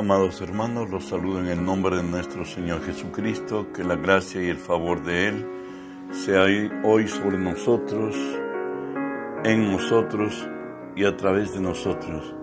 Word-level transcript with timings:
Amados 0.00 0.40
hermanos, 0.40 0.88
los 0.88 1.04
saludo 1.04 1.40
en 1.40 1.48
el 1.48 1.62
nombre 1.62 1.94
de 1.94 2.02
nuestro 2.02 2.46
Señor 2.46 2.82
Jesucristo, 2.82 3.70
que 3.70 3.84
la 3.84 3.96
gracia 3.96 4.42
y 4.42 4.48
el 4.48 4.56
favor 4.56 5.02
de 5.02 5.28
Él 5.28 5.46
sea 6.10 6.46
hoy 6.84 7.06
sobre 7.06 7.36
nosotros, 7.36 8.16
en 9.44 9.70
nosotros 9.70 10.48
y 10.96 11.04
a 11.04 11.14
través 11.18 11.52
de 11.52 11.60
nosotros. 11.60 12.34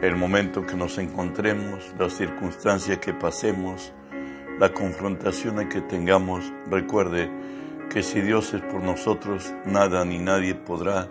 El 0.00 0.14
momento 0.14 0.64
que 0.64 0.76
nos 0.76 0.96
encontremos, 0.98 1.92
la 1.98 2.08
circunstancia 2.08 3.00
que 3.00 3.14
pasemos, 3.14 3.92
la 4.60 4.72
confrontación 4.72 5.68
que 5.68 5.80
tengamos, 5.80 6.52
recuerde 6.70 7.28
que 7.92 8.04
si 8.04 8.20
Dios 8.20 8.54
es 8.54 8.62
por 8.62 8.80
nosotros, 8.80 9.52
nada 9.66 10.04
ni 10.04 10.18
nadie 10.18 10.54
podrá 10.54 11.08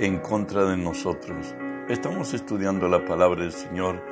en 0.00 0.18
contra 0.18 0.64
de 0.64 0.76
nosotros. 0.76 1.54
Estamos 1.88 2.34
estudiando 2.34 2.88
la 2.88 3.04
palabra 3.04 3.42
del 3.42 3.52
Señor 3.52 4.02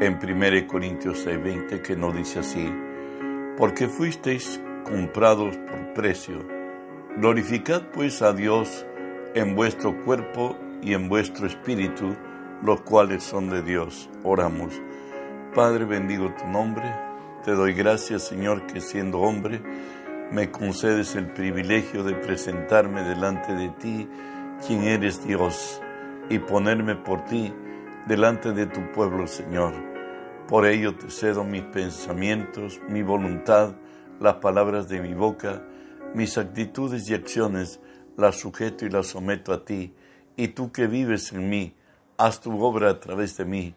en 0.00 0.18
1 0.18 0.66
Corintios 0.66 1.26
6:20 1.26 1.80
que 1.80 1.96
nos 1.96 2.14
dice 2.14 2.40
así, 2.40 2.70
porque 3.56 3.88
fuisteis 3.88 4.60
comprados 4.84 5.56
por 5.56 5.94
precio. 5.94 6.46
Glorificad 7.16 7.82
pues 7.94 8.20
a 8.20 8.34
Dios 8.34 8.84
en 9.34 9.54
vuestro 9.54 9.96
cuerpo 10.04 10.56
y 10.82 10.92
en 10.92 11.08
vuestro 11.08 11.46
espíritu, 11.46 12.14
los 12.62 12.82
cuales 12.82 13.22
son 13.22 13.48
de 13.48 13.62
Dios. 13.62 14.10
Oramos. 14.22 14.74
Padre, 15.54 15.86
bendigo 15.86 16.30
tu 16.34 16.46
nombre. 16.46 16.84
Te 17.42 17.52
doy 17.52 17.72
gracias, 17.72 18.24
Señor, 18.24 18.66
que 18.66 18.82
siendo 18.82 19.20
hombre, 19.20 19.62
me 20.30 20.50
concedes 20.50 21.16
el 21.16 21.28
privilegio 21.28 22.02
de 22.02 22.14
presentarme 22.14 23.02
delante 23.02 23.54
de 23.54 23.68
ti, 23.70 24.08
quien 24.66 24.84
eres 24.84 25.26
Dios, 25.26 25.80
y 26.28 26.38
ponerme 26.38 26.96
por 26.96 27.24
ti 27.24 27.54
delante 28.06 28.52
de 28.52 28.66
tu 28.66 28.92
pueblo, 28.92 29.26
Señor. 29.26 29.74
Por 30.48 30.64
ello 30.66 30.94
te 30.94 31.10
cedo 31.10 31.42
mis 31.42 31.62
pensamientos, 31.62 32.80
mi 32.88 33.02
voluntad, 33.02 33.74
las 34.20 34.34
palabras 34.34 34.88
de 34.88 35.00
mi 35.00 35.12
boca, 35.12 35.64
mis 36.14 36.38
actitudes 36.38 37.10
y 37.10 37.14
acciones, 37.14 37.80
las 38.16 38.36
sujeto 38.36 38.86
y 38.86 38.90
las 38.90 39.08
someto 39.08 39.52
a 39.52 39.64
ti, 39.64 39.92
y 40.36 40.48
tú 40.48 40.70
que 40.70 40.86
vives 40.86 41.32
en 41.32 41.50
mí, 41.50 41.74
haz 42.16 42.40
tu 42.40 42.62
obra 42.62 42.90
a 42.90 43.00
través 43.00 43.36
de 43.36 43.44
mí. 43.44 43.74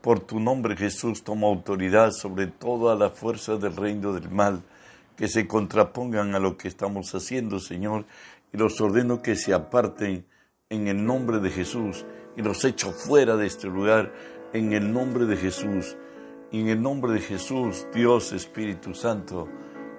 Por 0.00 0.20
tu 0.20 0.38
nombre 0.38 0.76
Jesús 0.76 1.24
toma 1.24 1.48
autoridad 1.48 2.12
sobre 2.12 2.46
toda 2.46 2.94
la 2.94 3.10
fuerza 3.10 3.56
del 3.56 3.74
reino 3.74 4.12
del 4.12 4.30
mal, 4.30 4.62
que 5.16 5.26
se 5.26 5.48
contrapongan 5.48 6.34
a 6.34 6.38
lo 6.38 6.56
que 6.56 6.68
estamos 6.68 7.12
haciendo, 7.14 7.58
Señor, 7.58 8.04
y 8.52 8.56
los 8.56 8.80
ordeno 8.80 9.20
que 9.20 9.34
se 9.34 9.52
aparten 9.52 10.26
en 10.70 10.86
el 10.88 11.04
nombre 11.04 11.40
de 11.40 11.50
Jesús 11.50 12.04
y 12.36 12.42
los 12.42 12.64
echo 12.64 12.90
fuera 12.92 13.36
de 13.36 13.46
este 13.46 13.68
lugar 13.68 14.12
en 14.52 14.72
el 14.72 14.92
nombre 14.92 15.26
de 15.26 15.36
Jesús. 15.36 15.96
Y 16.50 16.60
en 16.60 16.68
el 16.68 16.82
nombre 16.82 17.12
de 17.12 17.20
Jesús, 17.20 17.86
Dios 17.92 18.32
Espíritu 18.32 18.94
Santo, 18.94 19.48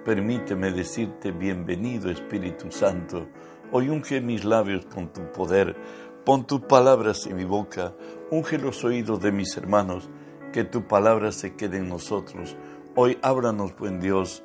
permíteme 0.04 0.70
decirte 0.72 1.30
bienvenido 1.30 2.10
Espíritu 2.10 2.70
Santo. 2.70 3.26
Hoy 3.72 3.88
unge 3.88 4.20
mis 4.20 4.44
labios 4.44 4.86
con 4.86 5.12
tu 5.12 5.30
poder, 5.32 5.76
pon 6.24 6.46
tus 6.46 6.60
palabras 6.60 7.26
en 7.26 7.36
mi 7.36 7.44
boca, 7.44 7.92
unge 8.30 8.58
los 8.58 8.84
oídos 8.84 9.20
de 9.20 9.32
mis 9.32 9.56
hermanos, 9.56 10.08
que 10.52 10.64
tu 10.64 10.86
palabra 10.86 11.32
se 11.32 11.56
quede 11.56 11.78
en 11.78 11.88
nosotros. 11.88 12.56
Hoy 12.94 13.18
ábranos, 13.20 13.76
buen 13.76 14.00
Dios, 14.00 14.42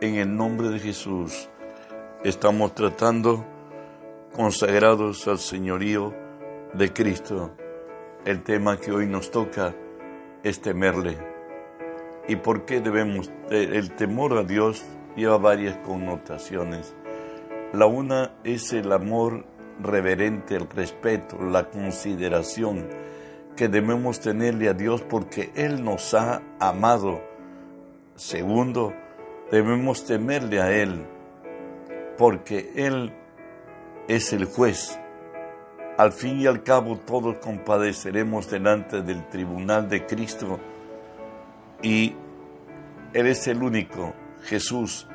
en 0.00 0.14
el 0.14 0.34
nombre 0.34 0.70
de 0.70 0.78
Jesús. 0.78 1.50
Estamos 2.24 2.74
tratando 2.74 3.44
consagrados 4.32 5.26
al 5.28 5.38
señorío 5.38 6.14
de 6.74 6.92
Cristo. 6.92 7.52
El 8.24 8.42
tema 8.42 8.78
que 8.78 8.92
hoy 8.92 9.06
nos 9.06 9.30
toca 9.30 9.74
es 10.42 10.60
temerle. 10.60 11.16
¿Y 12.28 12.36
por 12.36 12.64
qué 12.64 12.80
debemos? 12.80 13.30
El 13.50 13.92
temor 13.92 14.36
a 14.38 14.44
Dios 14.44 14.84
lleva 15.16 15.38
varias 15.38 15.78
connotaciones. 15.78 16.94
La 17.72 17.86
una 17.86 18.34
es 18.44 18.72
el 18.72 18.92
amor 18.92 19.44
reverente, 19.82 20.56
el 20.56 20.68
respeto, 20.68 21.38
la 21.42 21.70
consideración 21.70 22.88
que 23.56 23.68
debemos 23.68 24.20
tenerle 24.20 24.68
a 24.68 24.74
Dios 24.74 25.02
porque 25.02 25.50
Él 25.54 25.82
nos 25.82 26.14
ha 26.14 26.42
amado. 26.58 27.20
Segundo, 28.14 28.92
debemos 29.50 30.04
temerle 30.04 30.60
a 30.60 30.72
Él 30.72 31.06
porque 32.16 32.72
Él 32.76 33.12
es 34.08 34.32
el 34.32 34.44
juez 34.44 35.00
al 36.00 36.12
fin 36.12 36.40
y 36.40 36.46
al 36.46 36.62
cabo 36.62 36.96
todos 36.96 37.36
compadeceremos 37.42 38.48
delante 38.50 39.02
del 39.02 39.28
tribunal 39.28 39.86
de 39.86 40.06
Cristo 40.06 40.58
y 41.82 42.14
Él 43.12 43.26
es 43.26 43.46
el 43.48 43.62
único, 43.62 44.14
Jesús, 44.44 45.06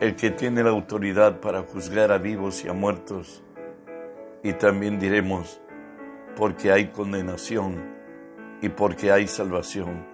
el 0.00 0.16
que 0.16 0.30
tiene 0.30 0.62
la 0.62 0.68
autoridad 0.68 1.40
para 1.40 1.62
juzgar 1.62 2.12
a 2.12 2.18
vivos 2.18 2.62
y 2.62 2.68
a 2.68 2.74
muertos. 2.74 3.42
Y 4.42 4.52
también 4.52 4.98
diremos, 4.98 5.62
porque 6.36 6.72
hay 6.72 6.88
condenación 6.88 7.82
y 8.60 8.68
porque 8.68 9.10
hay 9.10 9.28
salvación. 9.28 10.06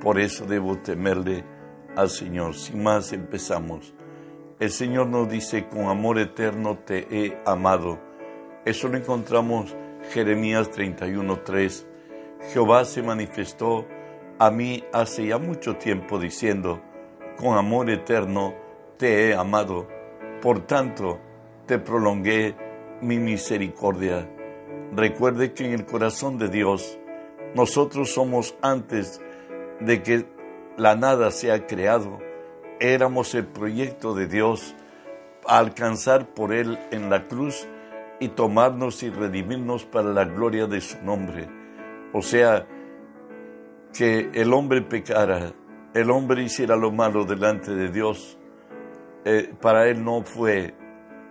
Por 0.00 0.18
eso 0.18 0.46
debo 0.46 0.78
temerle 0.78 1.44
al 1.96 2.08
Señor. 2.08 2.54
Sin 2.54 2.82
más 2.82 3.12
empezamos. 3.12 3.92
El 4.58 4.70
Señor 4.70 5.08
nos 5.08 5.28
dice, 5.28 5.68
con 5.68 5.88
amor 5.88 6.18
eterno 6.18 6.78
te 6.78 7.06
he 7.10 7.38
amado 7.44 8.08
eso 8.64 8.88
lo 8.88 8.96
encontramos 8.96 9.76
Jeremías 10.12 10.70
31:3. 10.70 11.86
Jehová 12.52 12.84
se 12.84 13.02
manifestó 13.02 13.86
a 14.38 14.50
mí 14.50 14.84
hace 14.92 15.26
ya 15.26 15.38
mucho 15.38 15.76
tiempo 15.76 16.18
diciendo, 16.18 16.80
con 17.36 17.56
amor 17.56 17.90
eterno 17.90 18.54
te 18.96 19.28
he 19.28 19.34
amado, 19.34 19.86
por 20.40 20.66
tanto 20.66 21.20
te 21.66 21.78
prolongué 21.78 22.56
mi 23.00 23.18
misericordia. 23.18 24.28
Recuerde 24.92 25.52
que 25.52 25.66
en 25.66 25.72
el 25.72 25.86
corazón 25.86 26.38
de 26.38 26.48
Dios 26.48 26.98
nosotros 27.54 28.12
somos 28.12 28.56
antes 28.62 29.20
de 29.80 30.02
que 30.02 30.26
la 30.76 30.96
nada 30.96 31.30
sea 31.30 31.66
creado, 31.66 32.18
éramos 32.78 33.34
el 33.34 33.46
proyecto 33.46 34.14
de 34.14 34.26
Dios 34.26 34.74
a 35.46 35.58
alcanzar 35.58 36.26
por 36.34 36.52
Él 36.52 36.78
en 36.90 37.10
la 37.10 37.28
cruz 37.28 37.68
y 38.20 38.28
tomarnos 38.28 39.02
y 39.02 39.10
redimirnos 39.10 39.86
para 39.86 40.12
la 40.12 40.24
gloria 40.26 40.66
de 40.66 40.80
su 40.80 41.02
nombre. 41.02 41.48
O 42.12 42.22
sea, 42.22 42.66
que 43.96 44.30
el 44.34 44.52
hombre 44.52 44.82
pecara, 44.82 45.52
el 45.94 46.10
hombre 46.10 46.42
hiciera 46.42 46.76
lo 46.76 46.92
malo 46.92 47.24
delante 47.24 47.74
de 47.74 47.88
Dios, 47.88 48.38
eh, 49.24 49.52
para 49.60 49.88
él 49.88 50.04
no 50.04 50.22
fue 50.22 50.74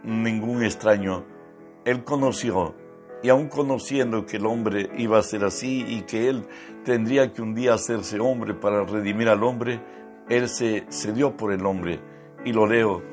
ningún 0.03 0.63
extraño. 0.63 1.25
Él 1.85 2.03
conoció, 2.03 2.75
y 3.21 3.29
aun 3.29 3.47
conociendo 3.47 4.25
que 4.25 4.37
el 4.37 4.45
hombre 4.45 4.89
iba 4.97 5.17
a 5.17 5.23
ser 5.23 5.43
así 5.43 5.85
y 5.87 6.01
que 6.01 6.29
él 6.29 6.45
tendría 6.85 7.33
que 7.33 7.41
un 7.41 7.53
día 7.53 7.73
hacerse 7.73 8.19
hombre 8.19 8.53
para 8.53 8.83
redimir 8.83 9.29
al 9.29 9.43
hombre, 9.43 9.81
él 10.29 10.47
se, 10.47 10.85
se 10.89 11.11
dio 11.11 11.35
por 11.35 11.51
el 11.51 11.65
hombre. 11.65 11.99
Y 12.45 12.53
lo 12.53 12.65
leo, 12.65 13.03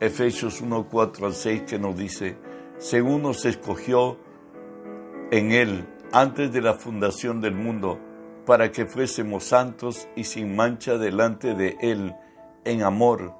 Efesios 0.00 0.60
1, 0.60 0.88
4 0.90 1.26
al 1.26 1.34
6, 1.34 1.62
que 1.62 1.78
nos 1.78 1.96
dice, 1.96 2.38
según 2.78 3.22
nos 3.22 3.44
escogió 3.44 4.18
en 5.30 5.52
Él 5.52 5.88
antes 6.12 6.52
de 6.52 6.60
la 6.60 6.74
fundación 6.74 7.40
del 7.40 7.54
mundo, 7.54 7.98
para 8.44 8.70
que 8.70 8.86
fuésemos 8.86 9.44
santos 9.44 10.08
y 10.14 10.24
sin 10.24 10.54
mancha 10.54 10.98
delante 10.98 11.54
de 11.54 11.76
Él 11.80 12.14
en 12.64 12.82
amor, 12.82 13.34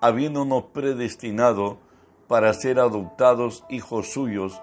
habiéndonos 0.00 0.66
predestinado 0.72 1.78
para 2.28 2.52
ser 2.54 2.78
adoptados 2.78 3.64
hijos 3.68 4.12
suyos 4.12 4.60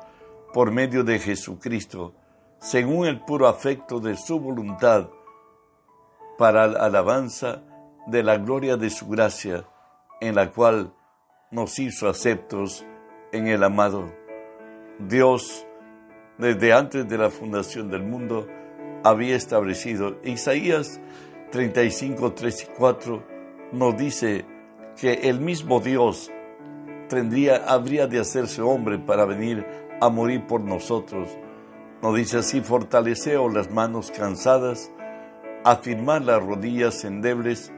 por 0.54 0.72
medio 0.72 1.04
de 1.04 1.20
Jesucristo, 1.20 2.14
según 2.60 3.08
el 3.08 3.20
puro 3.22 3.48
afecto 3.48 4.00
de 4.00 4.16
su 4.16 4.40
voluntad, 4.40 5.10
para 6.38 6.68
la 6.68 6.86
alabanza 6.86 7.64
de 8.08 8.24
la 8.24 8.38
gloria 8.38 8.78
de 8.78 8.90
su 8.90 9.08
gracia, 9.08 9.68
en 10.22 10.36
la 10.36 10.52
cual 10.52 10.94
nos 11.52 11.78
hizo 11.80 12.08
aceptos 12.08 12.86
en 13.32 13.48
el 13.48 13.64
amado. 13.64 14.12
Dios, 15.00 15.66
desde 16.38 16.74
antes 16.74 17.08
de 17.08 17.18
la 17.18 17.30
fundación 17.30 17.90
del 17.90 18.04
mundo, 18.04 18.48
había 19.04 19.36
establecido. 19.36 20.18
Isaías 20.24 21.00
35, 21.52 22.34
3 22.34 22.64
y 22.64 22.78
4 22.78 23.24
nos 23.72 23.98
dice 23.98 24.46
que 25.00 25.14
el 25.30 25.40
mismo 25.40 25.80
Dios 25.80 26.30
tendría, 27.08 27.64
habría 27.66 28.08
de 28.08 28.20
hacerse 28.20 28.62
hombre 28.62 29.00
para 29.00 29.26
venir 29.26 29.66
a 30.02 30.10
morir 30.10 30.46
por 30.48 30.62
nosotros. 30.62 31.30
Nos 32.02 32.16
dice 32.16 32.38
así, 32.38 32.62
fortaleceos 32.62 33.54
las 33.54 33.72
manos 33.72 34.12
cansadas, 34.12 34.92
afirmad 35.64 36.22
las 36.24 36.44
rodillas 36.44 37.04
endebles, 37.06 37.72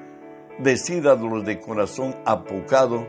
decid 0.60 1.06
a 1.08 1.16
los 1.16 1.46
de 1.46 1.60
corazón 1.60 2.16
apocado, 2.26 3.08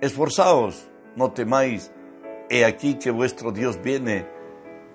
esforzaos, 0.00 0.88
no 1.16 1.32
temáis, 1.32 1.92
he 2.54 2.64
aquí 2.64 2.94
que 2.94 3.10
vuestro 3.10 3.50
Dios 3.50 3.82
viene 3.82 4.28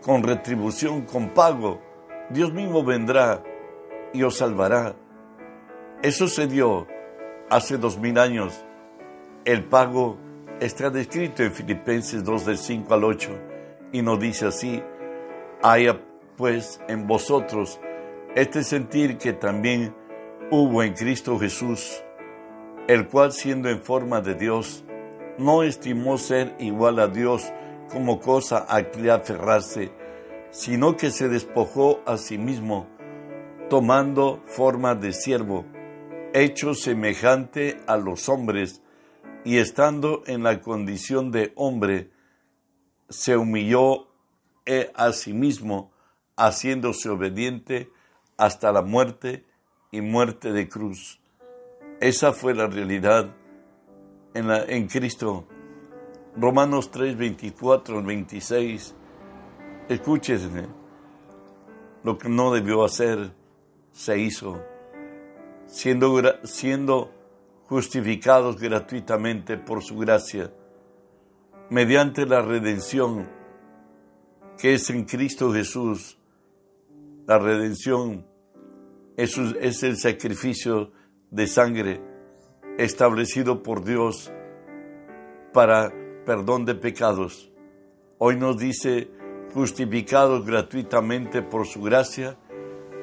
con 0.02 0.24
retribución, 0.24 1.02
con 1.02 1.34
pago. 1.34 1.82
Dios 2.30 2.54
mismo 2.54 2.86
vendrá 2.86 3.44
y 4.14 4.24
os 4.24 4.38
salvará. 4.38 4.96
Eso 6.02 6.30
se 6.30 6.48
dio 6.48 6.88
hace 7.50 7.78
dos 7.78 7.98
mil 7.98 8.18
años. 8.18 8.66
El 9.44 9.66
pago 9.66 10.18
está 10.62 10.90
descrito 10.90 11.44
en 11.44 11.52
Filipenses 11.52 12.24
2 12.24 12.46
del 12.46 12.58
5 12.58 12.94
al 12.94 13.04
8 13.04 13.30
y 13.92 14.02
nos 14.02 14.20
dice 14.22 14.46
así, 14.48 14.82
haya 15.62 16.00
pues 16.38 16.80
en 16.88 17.08
vosotros 17.08 17.82
este 18.36 18.64
sentir 18.64 19.18
que 19.18 19.34
también 19.34 19.94
hubo 20.50 20.82
en 20.82 20.94
Cristo 20.94 21.38
Jesús, 21.38 22.02
el 22.88 23.10
cual 23.10 23.34
siendo 23.34 23.68
en 23.70 23.82
forma 23.82 24.22
de 24.22 24.36
Dios, 24.36 24.86
no 25.40 25.64
estimó 25.64 26.18
ser 26.18 26.56
igual 26.60 27.00
a 27.00 27.08
Dios 27.08 27.52
como 27.92 28.20
cosa 28.20 28.66
a 28.70 28.92
que 28.92 29.10
aferrarse, 29.10 29.92
sino 30.52 30.98
que 30.98 31.12
se 31.12 31.30
despojó 31.30 32.02
a 32.06 32.18
sí 32.18 32.38
mismo, 32.38 32.88
tomando 33.70 34.42
forma 34.46 34.96
de 34.96 35.14
siervo, 35.14 35.66
hecho 36.34 36.74
semejante 36.74 37.80
a 37.88 37.98
los 37.98 38.30
hombres, 38.30 38.82
y 39.44 39.58
estando 39.58 40.24
en 40.28 40.44
la 40.44 40.62
condición 40.62 41.32
de 41.32 41.54
hombre, 41.56 42.12
se 43.10 43.38
humilló 43.38 44.10
eh, 44.66 44.92
a 44.94 45.14
sí 45.14 45.34
mismo, 45.34 45.92
haciéndose 46.36 47.10
obediente 47.10 47.90
hasta 48.38 48.72
la 48.72 48.82
muerte 48.82 49.46
y 49.92 50.02
muerte 50.02 50.52
de 50.52 50.70
cruz. 50.70 51.20
Esa 52.00 52.34
fue 52.34 52.54
la 52.54 52.68
realidad 52.68 53.36
en, 54.40 54.88
Cristo. 54.88 55.46
Romanos 56.36 56.92
3, 56.92 57.18
24 57.18 58.04
26. 58.04 58.96
Escúchese, 59.90 60.68
lo 62.04 62.18
que 62.18 62.30
no 62.30 62.54
debió 62.54 62.84
hacer 62.84 63.34
se 63.92 64.20
hizo, 64.20 64.64
siendo, 65.66 67.12
justificados 67.68 68.60
gratuitamente 68.60 69.58
por 69.58 69.84
su 69.84 69.98
gracia, 69.98 70.54
mediante 71.70 72.26
la 72.26 72.42
redención 72.42 73.28
que 74.58 74.76
es 74.76 74.90
en 74.90 75.06
Cristo 75.06 75.52
Jesús. 75.52 76.18
La 77.28 77.38
redención 77.38 78.26
es 79.18 79.84
el 79.84 79.98
sacrificio 79.98 80.92
de 81.32 81.48
sangre 81.48 82.09
establecido 82.80 83.62
por 83.62 83.84
Dios 83.84 84.32
para 85.54 85.92
perdón 86.26 86.64
de 86.64 86.76
pecados. 86.76 87.52
Hoy 88.18 88.38
nos 88.38 88.58
dice, 88.58 89.10
justificados 89.54 90.46
gratuitamente 90.46 91.42
por 91.42 91.68
su 91.68 91.82
gracia, 91.82 92.38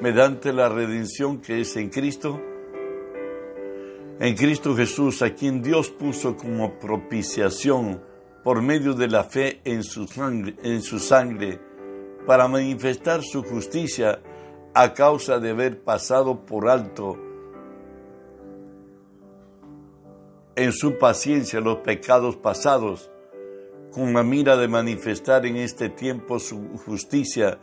mediante 0.01 0.51
la 0.51 0.67
redención 0.67 1.41
que 1.41 1.61
es 1.61 1.75
en 1.77 1.89
Cristo, 1.89 2.41
en 4.19 4.35
Cristo 4.35 4.75
Jesús, 4.75 5.21
a 5.21 5.35
quien 5.35 5.61
Dios 5.61 5.91
puso 5.91 6.35
como 6.35 6.79
propiciación 6.79 8.01
por 8.43 8.63
medio 8.63 8.93
de 8.93 9.07
la 9.07 9.25
fe 9.25 9.61
en 9.63 9.83
su 9.83 10.07
sangre 10.99 11.59
para 12.25 12.47
manifestar 12.47 13.21
su 13.21 13.43
justicia 13.43 14.21
a 14.73 14.93
causa 14.93 15.39
de 15.39 15.51
haber 15.51 15.83
pasado 15.83 16.45
por 16.45 16.67
alto 16.67 17.26
en 20.57 20.73
su 20.73 20.97
paciencia 20.97 21.59
los 21.59 21.77
pecados 21.77 22.35
pasados, 22.35 23.11
con 23.91 24.11
la 24.13 24.23
mira 24.23 24.57
de 24.57 24.67
manifestar 24.67 25.45
en 25.45 25.55
este 25.55 25.87
tiempo 25.87 26.39
su 26.39 26.77
justicia, 26.83 27.59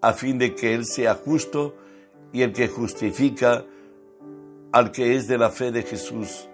a 0.00 0.14
fin 0.14 0.38
de 0.38 0.54
que 0.54 0.74
Él 0.74 0.86
sea 0.86 1.14
justo 1.14 1.76
y 2.32 2.40
el 2.40 2.54
que 2.54 2.66
justifica 2.66 3.66
al 4.72 4.90
que 4.90 5.16
es 5.16 5.28
de 5.28 5.36
la 5.36 5.50
fe 5.50 5.70
de 5.70 5.82
Jesús. 5.82 6.48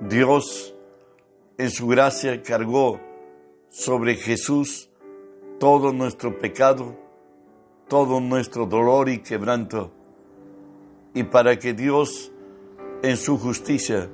Dios, 0.00 0.74
en 1.56 1.70
su 1.70 1.86
gracia, 1.86 2.42
cargó 2.42 3.00
sobre 3.68 4.16
Jesús 4.16 4.90
todo 5.60 5.92
nuestro 5.92 6.36
pecado, 6.36 6.96
todo 7.86 8.20
nuestro 8.20 8.66
dolor 8.66 9.08
y 9.08 9.18
quebranto, 9.18 9.92
y 11.14 11.22
para 11.22 11.60
que 11.60 11.74
Dios, 11.74 12.32
en 13.02 13.16
su 13.16 13.38
justicia, 13.38 14.10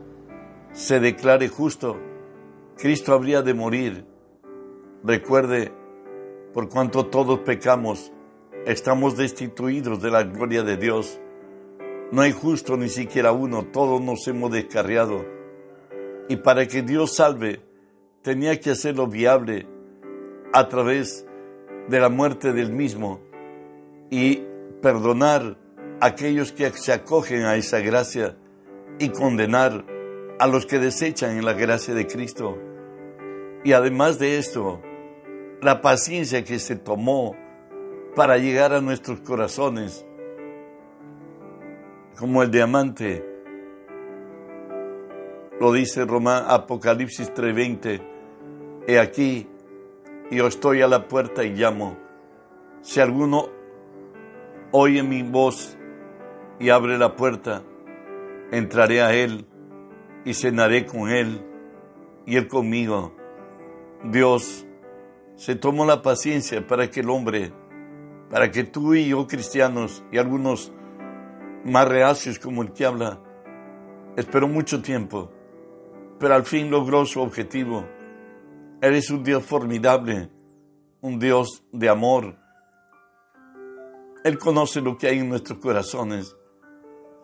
se 0.75 0.99
declare 0.99 1.49
justo, 1.49 1.97
Cristo 2.77 3.15
habría 3.15 3.43
de 3.43 3.55
morir. 3.55 4.05
Recuerde, 5.05 5.73
por 6.53 6.69
cuanto 6.69 7.07
todos 7.07 7.41
pecamos, 7.41 8.13
estamos 8.67 9.17
destituidos 9.17 10.03
de 10.03 10.11
la 10.11 10.25
gloria 10.25 10.65
de 10.65 10.77
Dios. 10.77 11.21
No 12.11 12.23
hay 12.23 12.33
justo 12.33 12.77
ni 12.77 12.89
siquiera 12.89 13.31
uno, 13.31 13.67
todos 13.67 14.01
nos 14.01 14.27
hemos 14.27 14.51
descarriado. 14.51 15.25
Y 16.29 16.37
para 16.37 16.67
que 16.67 16.83
Dios 16.83 17.15
salve, 17.15 17.61
tenía 18.23 18.59
que 18.59 18.71
hacerlo 18.71 19.07
viable 19.07 19.69
a 20.53 20.69
través 20.69 21.25
de 21.89 22.01
la 22.01 22.09
muerte 22.09 22.53
del 22.53 22.73
mismo 22.73 23.21
y 24.11 24.43
perdonar 24.83 25.57
a 26.01 26.07
aquellos 26.07 26.51
que 26.51 26.69
se 26.71 26.93
acogen 26.93 27.45
a 27.45 27.55
esa 27.55 27.79
gracia 27.79 28.37
y 28.99 29.11
condenar 29.11 29.94
a 30.45 30.47
los 30.47 30.67
que 30.67 30.79
desechan 30.79 31.39
en 31.39 31.47
la 31.47 31.55
gracia 31.55 31.95
de 31.95 32.07
Cristo. 32.07 32.59
Y 33.65 33.73
además 33.73 34.19
de 34.19 34.37
esto, 34.37 34.83
la 35.63 35.81
paciencia 35.81 36.45
que 36.45 36.59
se 36.59 36.77
tomó 36.77 37.35
para 38.15 38.37
llegar 38.37 38.75
a 38.75 38.83
nuestros 38.83 39.21
corazones, 39.21 40.05
como 42.19 42.43
el 42.43 42.51
diamante, 42.51 43.25
lo 45.59 45.73
dice 45.73 46.05
Román 46.05 46.45
Apocalipsis 46.47 47.33
3:20, 47.33 48.03
he 48.87 48.99
aquí, 48.99 49.49
yo 50.31 50.47
estoy 50.47 50.83
a 50.83 50.89
la 50.89 51.09
puerta 51.09 51.43
y 51.43 51.55
llamo. 51.55 51.97
Si 52.83 53.01
alguno 53.01 53.49
oye 54.73 55.03
mi 55.03 55.23
voz 55.23 55.79
y 56.61 56.69
abre 56.69 56.99
la 56.99 57.17
puerta, 57.17 57.63
entraré 58.53 59.01
a 59.01 59.15
él 59.15 59.47
y 60.25 60.35
cenaré 60.35 60.87
con 60.87 61.11
Él 61.11 61.45
y 62.27 62.37
Él 62.37 62.49
conmigo. 62.49 63.15
Dios 64.05 64.67
se 65.37 65.55
tomó 65.55 65.85
la 65.85 66.03
paciencia 66.03 66.67
para 66.67 66.91
que 66.91 67.01
el 67.01 67.11
hombre, 67.11 67.53
para 68.31 68.51
que 68.51 68.65
tú 68.65 68.95
y 68.95 69.09
yo 69.09 69.27
cristianos 69.27 70.05
y 70.11 70.19
algunos 70.19 70.73
más 71.65 71.89
reacios 71.89 72.39
como 72.39 72.63
el 72.63 72.73
que 72.73 72.87
habla, 72.87 73.21
esperó 74.17 74.49
mucho 74.49 74.83
tiempo, 74.83 75.31
pero 76.19 76.35
al 76.35 76.45
fin 76.45 76.71
logró 76.71 77.05
su 77.07 77.21
objetivo. 77.21 77.87
Eres 78.81 79.11
un 79.11 79.25
Dios 79.25 79.43
formidable, 79.45 80.31
un 81.01 81.19
Dios 81.19 81.65
de 81.73 81.89
amor. 81.89 82.37
Él 84.25 84.39
conoce 84.39 84.81
lo 84.81 84.97
que 84.97 85.09
hay 85.09 85.19
en 85.19 85.29
nuestros 85.29 85.59
corazones. 85.59 86.37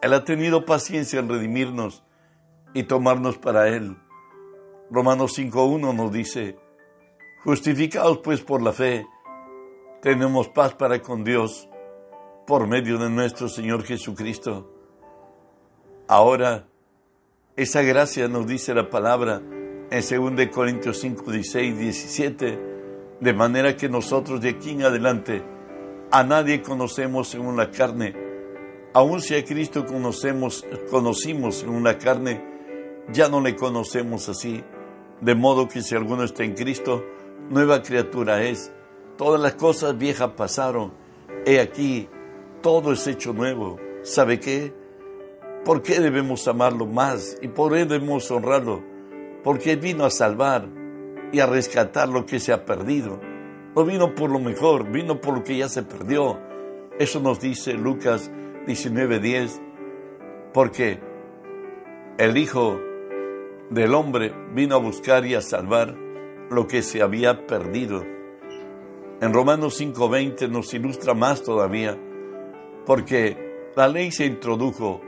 Él 0.02 0.12
ha 0.14 0.24
tenido 0.24 0.64
paciencia 0.64 1.20
en 1.20 1.28
redimirnos 1.28 2.02
y 2.74 2.84
tomarnos 2.84 3.38
para 3.38 3.68
Él. 3.68 3.96
Romanos 4.90 5.38
5.1 5.38 5.94
nos 5.94 6.12
dice, 6.12 6.58
justificados 7.44 8.18
pues 8.18 8.40
por 8.40 8.62
la 8.62 8.72
fe, 8.72 9.06
tenemos 10.02 10.48
paz 10.48 10.74
para 10.74 11.00
con 11.00 11.24
Dios 11.24 11.68
por 12.46 12.66
medio 12.66 12.98
de 12.98 13.10
nuestro 13.10 13.48
Señor 13.48 13.84
Jesucristo. 13.84 14.72
Ahora, 16.08 16.66
esa 17.56 17.82
gracia 17.82 18.26
nos 18.26 18.46
dice 18.46 18.74
la 18.74 18.90
palabra 18.90 19.42
en 19.90 20.34
2 20.36 20.46
Corintios 20.48 20.98
5, 20.98 21.30
16, 21.30 21.78
17, 21.78 22.60
de 23.20 23.32
manera 23.34 23.76
que 23.76 23.88
nosotros 23.88 24.40
de 24.40 24.50
aquí 24.50 24.70
en 24.70 24.82
adelante 24.82 25.44
a 26.10 26.24
nadie 26.24 26.62
conocemos 26.62 27.28
según 27.28 27.56
la 27.56 27.70
carne, 27.70 28.14
aun 28.94 29.20
si 29.20 29.34
a 29.36 29.44
Cristo 29.44 29.86
conocemos, 29.86 30.66
conocimos 30.90 31.56
según 31.56 31.84
la 31.84 31.98
carne, 31.98 32.42
ya 33.12 33.28
no 33.28 33.40
le 33.40 33.56
conocemos 33.56 34.28
así, 34.28 34.62
de 35.20 35.34
modo 35.34 35.68
que 35.68 35.82
si 35.82 35.94
alguno 35.94 36.24
está 36.24 36.44
en 36.44 36.54
Cristo, 36.54 37.04
nueva 37.50 37.82
criatura 37.82 38.42
es. 38.42 38.72
Todas 39.16 39.40
las 39.40 39.54
cosas 39.54 39.98
viejas 39.98 40.30
pasaron. 40.36 40.92
He 41.44 41.60
aquí, 41.60 42.08
todo 42.62 42.92
es 42.92 43.06
hecho 43.06 43.32
nuevo. 43.32 43.78
¿Sabe 44.02 44.40
qué? 44.40 44.72
¿Por 45.64 45.82
qué 45.82 46.00
debemos 46.00 46.48
amarlo 46.48 46.86
más? 46.86 47.36
¿Y 47.42 47.48
por 47.48 47.72
qué 47.72 47.84
debemos 47.84 48.30
honrarlo? 48.30 48.82
Porque 49.44 49.76
vino 49.76 50.04
a 50.04 50.10
salvar 50.10 50.68
y 51.32 51.40
a 51.40 51.46
rescatar 51.46 52.08
lo 52.08 52.24
que 52.24 52.40
se 52.40 52.52
ha 52.52 52.64
perdido. 52.64 53.20
No 53.74 53.84
vino 53.84 54.14
por 54.14 54.30
lo 54.30 54.38
mejor, 54.38 54.90
vino 54.90 55.20
por 55.20 55.34
lo 55.34 55.44
que 55.44 55.58
ya 55.58 55.68
se 55.68 55.82
perdió. 55.82 56.38
Eso 56.98 57.20
nos 57.20 57.40
dice 57.40 57.74
Lucas 57.74 58.30
19:10. 58.66 59.60
Porque 60.52 60.98
el 62.18 62.36
Hijo 62.36 62.80
del 63.70 63.94
hombre 63.94 64.34
vino 64.52 64.74
a 64.74 64.78
buscar 64.78 65.24
y 65.24 65.34
a 65.34 65.40
salvar 65.40 65.96
lo 66.50 66.66
que 66.66 66.82
se 66.82 67.00
había 67.00 67.46
perdido. 67.46 68.04
En 69.20 69.32
Romanos 69.32 69.80
5:20 69.80 70.48
nos 70.48 70.74
ilustra 70.74 71.14
más 71.14 71.42
todavía, 71.42 71.96
porque 72.84 73.48
La 73.76 73.86
ley 73.86 74.10
se 74.10 74.26
introdujo 74.26 75.00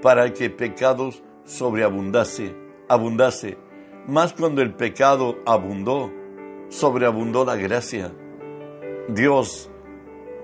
para 0.00 0.32
que 0.32 0.48
pecados 0.48 1.22
sobreabundase, 1.44 2.56
abundase, 2.88 3.58
más 4.06 4.32
cuando 4.32 4.62
el 4.62 4.74
pecado 4.74 5.36
abundó, 5.44 6.10
sobreabundó 6.70 7.44
la 7.44 7.56
gracia. 7.56 8.10
Dios 9.08 9.70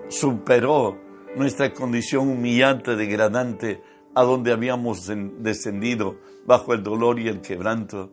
superó 0.09 0.99
nuestra 1.37 1.73
condición 1.73 2.29
humillante, 2.29 2.97
degradante, 2.97 3.83
a 4.15 4.23
donde 4.23 4.53
habíamos 4.53 5.11
descendido 5.39 6.19
bajo 6.47 6.75
el 6.75 6.83
dolor 6.83 7.19
y 7.19 7.29
el 7.29 7.41
quebranto. 7.41 8.13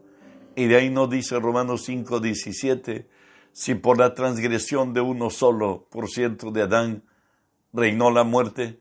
Y 0.56 0.66
de 0.66 0.78
ahí 0.78 0.90
nos 0.90 1.10
dice 1.10 1.40
Romanos 1.40 1.84
5, 1.86 2.20
17, 2.20 3.08
si 3.54 3.76
por 3.76 3.98
la 3.98 4.14
transgresión 4.14 4.94
de 4.94 5.02
uno 5.02 5.30
solo, 5.30 5.88
por 5.90 6.10
cierto, 6.10 6.52
de 6.52 6.64
Adán, 6.64 7.04
reinó 7.74 8.12
la 8.12 8.24
muerte, 8.24 8.80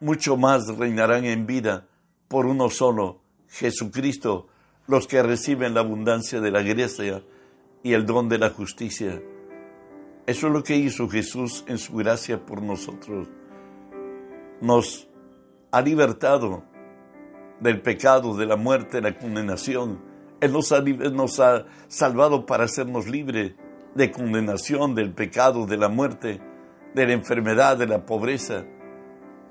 mucho 0.00 0.36
más 0.36 0.66
reinarán 0.76 1.24
en 1.24 1.46
vida 1.46 1.88
por 2.28 2.46
uno 2.46 2.70
solo, 2.70 3.22
Jesucristo, 3.48 4.48
los 4.86 5.06
que 5.06 5.22
reciben 5.22 5.74
la 5.74 5.80
abundancia 5.80 6.40
de 6.40 6.50
la 6.50 6.62
gracia 6.62 7.22
y 7.82 7.92
el 7.94 8.06
don 8.06 8.28
de 8.28 8.38
la 8.38 8.50
justicia. 8.50 9.20
Eso 10.26 10.46
es 10.46 10.52
lo 10.52 10.62
que 10.62 10.76
hizo 10.76 11.08
Jesús 11.08 11.64
en 11.68 11.78
su 11.78 11.94
gracia 11.96 12.44
por 12.44 12.62
nosotros. 12.62 13.28
Nos 14.60 15.07
ha 15.70 15.80
libertado 15.80 16.62
del 17.60 17.80
pecado, 17.80 18.36
de 18.36 18.46
la 18.46 18.56
muerte, 18.56 19.00
de 19.00 19.10
la 19.10 19.18
condenación. 19.18 20.00
Él 20.40 20.52
nos 20.52 21.40
ha, 21.40 21.66
salvado 21.88 22.46
para 22.46 22.64
hacernos 22.64 23.08
libres 23.08 23.54
de 23.94 24.10
condenación, 24.10 24.94
del 24.94 25.12
pecado, 25.12 25.66
de 25.66 25.76
la 25.76 25.88
muerte, 25.88 26.40
de 26.94 27.06
la 27.06 27.12
enfermedad, 27.12 27.76
de 27.76 27.86
la 27.86 28.06
pobreza. 28.06 28.64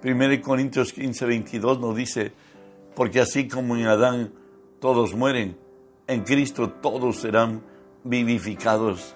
1 0.03 0.41
Corintios 0.41 0.93
15, 0.93 1.25
22 1.25 1.79
nos 1.79 1.95
dice, 1.95 2.31
porque 2.95 3.19
así 3.19 3.47
como 3.47 3.75
en 3.75 3.87
Adán 3.87 4.31
todos 4.79 5.13
mueren, 5.13 5.57
en 6.07 6.23
Cristo 6.23 6.69
todos 6.69 7.17
serán 7.17 7.61
vivificados. 8.03 9.15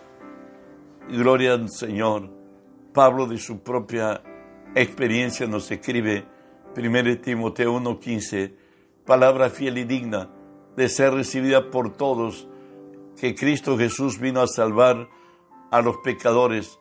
Gloria 1.09 1.53
al 1.53 1.69
Señor. 1.69 2.29
Pablo 2.93 3.25
de 3.25 3.37
su 3.37 3.59
propia 3.59 4.21
experiencia 4.75 5.47
nos 5.47 5.71
escribe, 5.71 6.25
1 6.75 7.21
Timoteo 7.21 7.73
1:15, 7.73 8.55
palabra 9.05 9.49
fiel 9.49 9.77
y 9.77 9.83
digna 9.83 10.29
de 10.77 10.87
ser 10.87 11.13
recibida 11.13 11.69
por 11.69 11.97
todos, 11.97 12.47
que 13.19 13.35
Cristo 13.35 13.77
Jesús 13.77 14.19
vino 14.19 14.41
a 14.41 14.47
salvar 14.47 15.09
a 15.69 15.81
los 15.81 15.97
pecadores, 15.97 16.79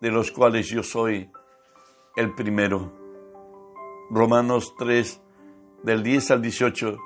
de 0.00 0.10
los 0.10 0.30
cuales 0.30 0.68
yo 0.68 0.82
soy 0.82 1.30
el 2.14 2.34
primero. 2.34 2.92
Romanos 4.10 4.74
3, 4.78 5.22
del 5.82 6.02
10 6.02 6.30
al 6.30 6.42
18, 6.42 6.98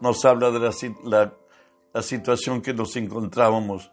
nos 0.00 0.24
habla 0.24 0.52
de 0.52 0.60
la, 1.02 1.34
la 1.92 2.02
situación 2.02 2.62
que 2.62 2.74
nos 2.74 2.94
encontrábamos, 2.94 3.90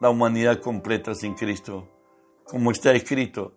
la 0.00 0.10
humanidad 0.10 0.60
completa 0.60 1.14
sin 1.14 1.34
Cristo. 1.34 1.88
Como 2.44 2.72
está 2.72 2.92
escrito, 2.92 3.52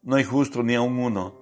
no 0.00 0.16
hay 0.16 0.24
justo 0.24 0.62
ni 0.62 0.74
aun 0.74 0.98
uno, 0.98 1.41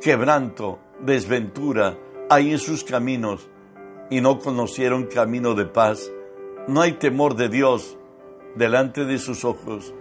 Quebranto, 0.00 0.78
desventura 1.00 1.96
hay 2.30 2.52
en 2.52 2.58
sus 2.58 2.84
caminos 2.84 3.48
y 4.08 4.20
no 4.20 4.38
conocieron 4.38 5.06
camino 5.06 5.54
de 5.54 5.66
paz. 5.66 6.10
No 6.68 6.80
hay 6.80 6.92
temor 6.92 7.36
de 7.36 7.48
Dios 7.48 7.98
delante 8.54 9.04
de 9.04 9.18
sus 9.18 9.44
ojos. 9.44 9.92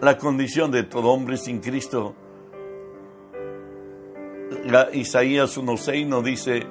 La 0.00 0.18
condición 0.18 0.70
de 0.70 0.82
todo 0.82 1.10
hombre 1.10 1.36
sin 1.36 1.60
Cristo. 1.60 2.14
La, 4.66 4.88
Isaías 4.92 5.58
1.6 5.58 6.06
nos 6.06 6.24
dice, 6.24 6.66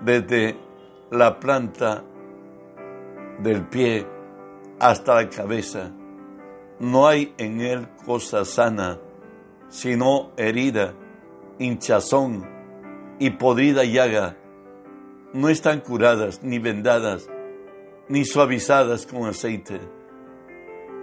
desde 0.00 0.56
la 1.10 1.38
planta 1.38 2.04
del 3.40 3.66
pie 3.66 4.06
hasta 4.78 5.16
la 5.16 5.28
cabeza. 5.28 5.92
No 6.78 7.06
hay 7.06 7.34
en 7.38 7.60
él 7.60 7.88
cosa 8.06 8.44
sana, 8.44 8.98
sino 9.68 10.30
herida, 10.36 10.94
hinchazón 11.58 12.48
y 13.18 13.30
podrida 13.30 13.84
llaga. 13.84 14.36
No 15.32 15.48
están 15.48 15.80
curadas, 15.80 16.42
ni 16.42 16.58
vendadas, 16.58 17.28
ni 18.08 18.24
suavizadas 18.24 19.06
con 19.06 19.26
aceite. 19.26 19.80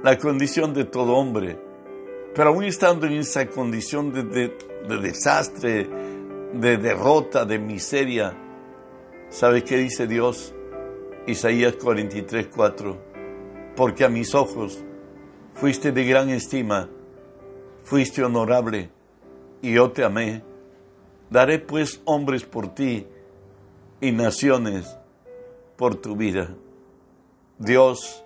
La 0.03 0.17
condición 0.17 0.73
de 0.73 0.85
todo 0.85 1.15
hombre, 1.15 1.59
pero 2.33 2.49
aún 2.49 2.63
estando 2.63 3.05
en 3.05 3.13
esa 3.13 3.47
condición 3.47 4.11
de, 4.11 4.23
de 4.23 4.97
desastre, 5.01 5.87
de 6.53 6.77
derrota, 6.77 7.45
de 7.45 7.59
miseria, 7.59 8.35
¿Sabe 9.29 9.63
qué 9.63 9.77
dice 9.77 10.07
Dios? 10.07 10.53
Isaías 11.27 11.75
43, 11.75 12.47
4. 12.55 12.97
Porque 13.75 14.05
a 14.05 14.09
mis 14.09 14.33
ojos 14.35 14.81
fuiste 15.55 15.91
de 15.91 16.05
gran 16.05 16.29
estima, 16.29 16.89
fuiste 17.83 18.23
honorable, 18.23 18.91
y 19.61 19.73
yo 19.73 19.91
te 19.91 20.03
amé. 20.03 20.43
Daré 21.29 21.59
pues 21.59 22.01
hombres 22.05 22.43
por 22.43 22.73
ti 22.73 23.07
y 24.01 24.11
naciones 24.11 24.97
por 25.75 25.95
tu 25.95 26.15
vida. 26.15 26.49
Dios 27.57 28.23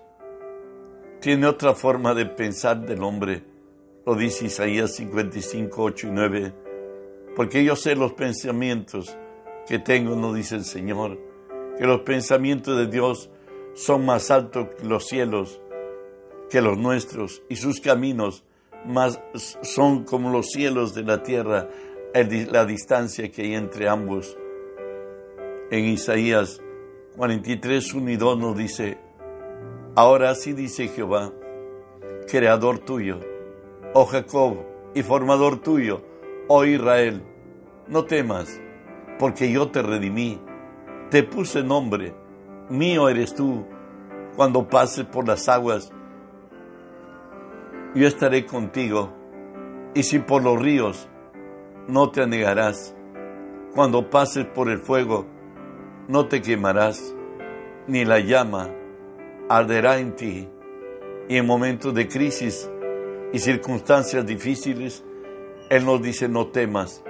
tiene 1.20 1.46
otra 1.46 1.74
forma 1.74 2.14
de 2.14 2.26
pensar 2.26 2.84
del 2.86 3.02
hombre. 3.02 3.44
Lo 4.06 4.14
dice 4.14 4.46
Isaías 4.46 4.94
55, 4.96 5.82
8 5.82 6.06
y 6.06 6.10
9. 6.10 6.52
Porque 7.36 7.64
yo 7.64 7.76
sé 7.76 7.94
los 7.94 8.12
pensamientos 8.14 9.16
que 9.66 9.78
tengo, 9.78 10.16
no 10.16 10.32
dice 10.32 10.56
el 10.56 10.64
Señor, 10.64 11.18
que 11.78 11.86
los 11.86 12.00
pensamientos 12.00 12.76
de 12.76 12.86
Dios 12.86 13.30
son 13.74 14.04
más 14.04 14.30
altos 14.30 14.68
que 14.76 14.86
los 14.86 15.06
cielos, 15.06 15.60
que 16.50 16.60
los 16.60 16.76
nuestros, 16.76 17.42
y 17.48 17.56
sus 17.56 17.80
caminos 17.80 18.44
más 18.86 19.20
son 19.32 20.04
como 20.04 20.30
los 20.30 20.50
cielos 20.50 20.94
de 20.94 21.02
la 21.02 21.22
tierra, 21.22 21.68
la 22.50 22.64
distancia 22.64 23.30
que 23.30 23.42
hay 23.42 23.54
entre 23.54 23.88
ambos. 23.88 24.36
En 25.70 25.84
Isaías 25.84 26.60
43, 27.16 27.94
1 27.94 28.10
y 28.10 28.16
2 28.16 28.38
nos 28.38 28.56
dice, 28.56 28.98
ahora 29.94 30.34
sí 30.34 30.52
dice 30.52 30.88
Jehová, 30.88 31.32
creador 32.28 32.78
tuyo, 32.78 33.20
oh 33.94 34.06
Jacob, 34.06 34.58
y 34.94 35.02
formador 35.02 35.60
tuyo, 35.60 36.02
oh 36.48 36.64
Israel, 36.64 37.22
no 37.86 38.04
temas 38.04 38.60
porque 39.20 39.52
yo 39.52 39.70
te 39.70 39.82
redimí, 39.82 40.40
te 41.10 41.22
puse 41.22 41.62
nombre, 41.62 42.14
mío 42.70 43.06
eres 43.06 43.34
tú. 43.34 43.66
Cuando 44.34 44.66
pases 44.66 45.04
por 45.04 45.28
las 45.28 45.46
aguas, 45.46 45.92
yo 47.94 48.06
estaré 48.06 48.46
contigo, 48.46 49.12
y 49.94 50.02
si 50.04 50.18
por 50.20 50.42
los 50.42 50.60
ríos, 50.60 51.08
no 51.88 52.10
te 52.10 52.22
anegarás. 52.22 52.94
Cuando 53.74 54.10
pases 54.10 54.46
por 54.46 54.68
el 54.68 54.78
fuego, 54.78 55.26
no 56.08 56.26
te 56.26 56.42
quemarás, 56.42 57.14
ni 57.86 58.04
la 58.04 58.20
llama 58.20 58.68
arderá 59.50 59.98
en 59.98 60.14
ti. 60.14 60.48
Y 61.28 61.36
en 61.36 61.46
momentos 61.46 61.92
de 61.92 62.06
crisis 62.06 62.70
y 63.32 63.38
circunstancias 63.40 64.24
difíciles, 64.24 65.04
Él 65.68 65.84
nos 65.84 66.00
dice, 66.00 66.28
no 66.28 66.48
temas, 66.48 67.02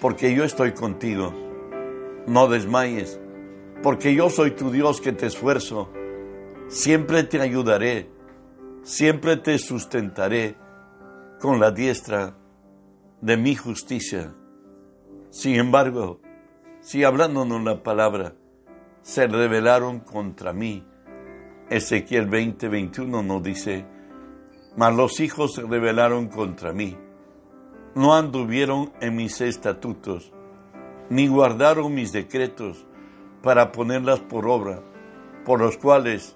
porque 0.00 0.34
yo 0.34 0.44
estoy 0.44 0.72
contigo. 0.72 1.34
No 2.26 2.48
desmayes, 2.48 3.20
porque 3.82 4.14
yo 4.14 4.30
soy 4.30 4.52
tu 4.52 4.70
Dios 4.70 5.02
que 5.02 5.12
te 5.12 5.26
esfuerzo. 5.26 5.90
Siempre 6.68 7.24
te 7.24 7.40
ayudaré, 7.40 8.08
siempre 8.86 9.36
te 9.36 9.58
sustentaré 9.58 10.56
con 11.40 11.58
la 11.60 11.70
diestra 11.70 12.36
de 13.20 13.36
mi 13.36 13.54
justicia. 13.54 14.34
Sin 15.30 15.56
embargo, 15.56 16.20
si 16.80 17.04
hablándonos 17.04 17.62
la 17.64 17.82
palabra, 17.82 18.34
se 19.02 19.26
rebelaron 19.26 20.00
contra 20.00 20.52
mí. 20.52 20.86
Ezequiel 21.68 22.26
20, 22.26 22.68
21 22.68 23.22
nos 23.22 23.42
dice, 23.42 23.84
mas 24.76 24.94
los 24.94 25.18
hijos 25.20 25.54
se 25.54 25.62
rebelaron 25.62 26.28
contra 26.28 26.72
mí 26.72 26.96
no 27.96 28.14
anduvieron 28.14 28.92
en 29.00 29.16
mis 29.16 29.40
estatutos, 29.40 30.30
ni 31.08 31.28
guardaron 31.28 31.94
mis 31.94 32.12
decretos 32.12 32.84
para 33.42 33.72
ponerlas 33.72 34.20
por 34.20 34.46
obra, 34.46 34.82
por 35.46 35.60
los 35.60 35.78
cuales 35.78 36.35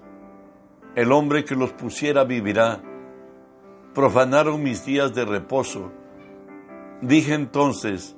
el 0.95 1.11
hombre 1.11 1.45
que 1.45 1.55
los 1.55 1.71
pusiera 1.71 2.23
vivirá. 2.23 2.81
Profanaron 3.93 4.63
mis 4.63 4.85
días 4.85 5.13
de 5.13 5.25
reposo. 5.25 5.91
Dije 7.01 7.33
entonces 7.33 8.15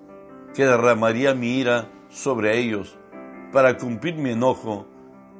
que 0.53 0.65
derramaría 0.65 1.33
mi 1.33 1.57
ira 1.57 1.89
sobre 2.09 2.59
ellos 2.59 2.97
para 3.51 3.77
cumplir 3.77 4.15
mi 4.15 4.31
enojo 4.31 4.85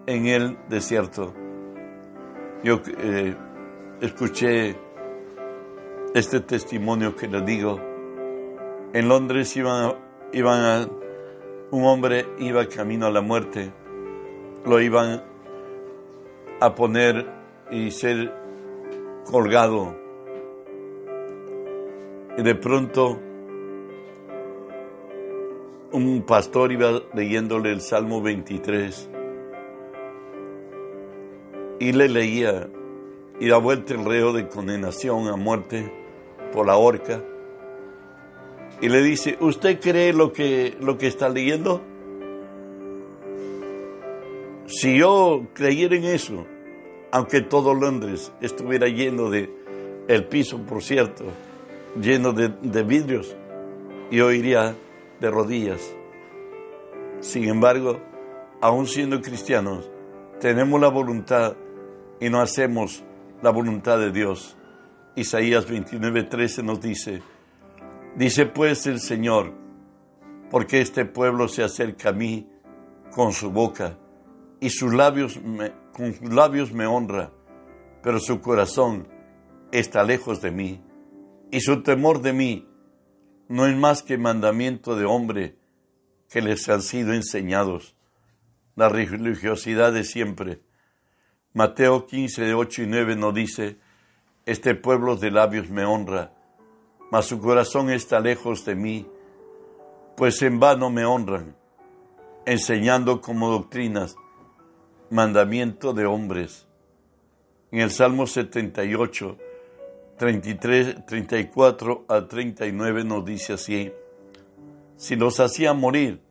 en 0.05 0.27
el 0.27 0.57
desierto. 0.69 1.33
Yo 2.63 2.81
eh, 2.97 3.35
escuché 4.01 4.75
este 6.13 6.39
testimonio 6.39 7.15
que 7.15 7.27
les 7.27 7.45
digo. 7.45 7.79
En 8.93 9.09
Londres 9.09 9.55
iban, 9.57 9.95
a, 10.33 10.87
un 11.71 11.85
hombre 11.85 12.27
iba 12.39 12.67
camino 12.67 13.07
a 13.07 13.11
la 13.11 13.21
muerte, 13.21 13.73
lo 14.65 14.79
iban 14.79 15.23
a 16.63 16.75
poner 16.75 17.25
y 17.71 17.91
ser 17.91 18.33
colgado. 19.29 19.95
Y 22.37 22.41
de 22.41 22.55
pronto 22.55 23.19
un 25.91 26.23
pastor 26.25 26.71
iba 26.71 27.03
leyéndole 27.13 27.71
el 27.71 27.81
Salmo 27.81 28.21
23 28.21 29.09
y 31.79 31.91
le 31.91 32.07
leía 32.07 32.69
y 33.39 33.47
da 33.49 33.57
vuelta 33.57 33.93
el 33.93 34.05
reo 34.05 34.31
de 34.31 34.47
condenación 34.47 35.27
a 35.27 35.35
muerte 35.35 35.91
por 36.53 36.65
la 36.65 36.77
horca 36.77 37.21
y 38.81 38.87
le 38.87 39.01
dice, 39.01 39.37
¿usted 39.41 39.79
cree 39.81 40.13
lo 40.13 40.31
que, 40.31 40.75
lo 40.79 40.97
que 40.97 41.07
está 41.07 41.27
leyendo? 41.27 41.81
Si 44.65 44.97
yo 44.97 45.47
creyera 45.53 45.95
en 45.95 46.05
eso, 46.05 46.47
aunque 47.13 47.41
todo 47.41 47.75
Londres 47.75 48.31
estuviera 48.41 48.87
lleno 48.87 49.29
de, 49.29 49.47
el 50.07 50.25
piso 50.25 50.57
por 50.65 50.81
cierto, 50.81 51.25
lleno 52.01 52.33
de, 52.33 52.83
vidrios, 52.83 53.35
yo 54.09 54.31
iría 54.31 54.75
de 55.19 55.29
rodillas. 55.29 55.95
Sin 57.19 57.43
embargo, 57.43 58.01
aún 58.61 58.87
siendo 58.87 59.21
cristianos, 59.21 59.91
tenemos 60.39 60.81
la 60.81 60.87
voluntad 60.87 61.55
y 62.19 62.31
no 62.31 62.41
hacemos 62.41 63.03
la 63.43 63.51
voluntad 63.51 63.99
de 63.99 64.11
Dios. 64.11 64.57
Isaías 65.15 65.69
29:13 65.69 66.63
nos 66.63 66.81
dice, 66.81 67.21
dice 68.15 68.47
pues 68.47 68.87
el 68.87 68.99
Señor, 68.99 69.53
porque 70.49 70.81
este 70.81 71.05
pueblo 71.05 71.47
se 71.47 71.63
acerca 71.63 72.09
a 72.09 72.13
mí 72.13 72.47
con 73.11 73.33
su 73.33 73.51
boca 73.51 73.99
y 74.59 74.71
sus 74.71 74.91
labios 74.95 75.39
me, 75.43 75.82
con 75.93 76.13
sus 76.13 76.33
labios 76.33 76.73
me 76.73 76.85
honra, 76.85 77.31
pero 78.01 78.19
su 78.19 78.41
corazón 78.41 79.07
está 79.71 80.03
lejos 80.03 80.41
de 80.41 80.51
mí 80.51 80.83
y 81.51 81.61
su 81.61 81.83
temor 81.83 82.21
de 82.21 82.33
mí 82.33 82.67
no 83.47 83.67
es 83.67 83.77
más 83.77 84.03
que 84.03 84.17
mandamiento 84.17 84.95
de 84.95 85.05
hombre 85.05 85.55
que 86.29 86.41
les 86.41 86.67
han 86.67 86.81
sido 86.81 87.13
enseñados. 87.13 87.95
La 88.75 88.89
religiosidad 88.89 89.93
de 89.93 90.03
siempre 90.03 90.61
Mateo 91.55 92.07
15, 92.07 92.45
de 92.45 92.55
8 92.55 92.81
y 92.81 92.87
9 92.87 93.15
nos 93.15 93.31
dice, 93.35 93.77
Este 94.47 94.73
pueblo 94.73 95.17
de 95.17 95.29
labios 95.29 95.69
me 95.69 95.85
honra, 95.85 96.33
mas 97.11 97.25
su 97.25 97.39
corazón 97.39 97.91
está 97.91 98.19
lejos 98.19 98.65
de 98.65 98.73
mí, 98.73 99.07
pues 100.17 100.41
en 100.41 100.59
vano 100.59 100.89
me 100.89 101.05
honran, 101.05 101.55
enseñando 102.47 103.21
como 103.21 103.51
doctrinas 103.51 104.15
mandamiento 105.13 105.93
de 105.93 106.05
hombres. 106.05 106.67
En 107.71 107.79
el 107.79 107.91
Salmo 107.91 108.27
78, 108.27 109.37
33, 110.17 111.05
34 111.05 112.05
al 112.07 112.27
39 112.27 113.03
nos 113.05 113.23
dice 113.23 113.53
así, 113.53 113.91
si 114.97 115.15
los 115.15 115.39
hacían 115.39 115.79
morir, 115.79 116.21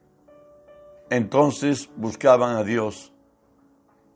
entonces 1.09 1.91
buscaban 1.97 2.57
a 2.57 2.65
Dios 2.65 3.13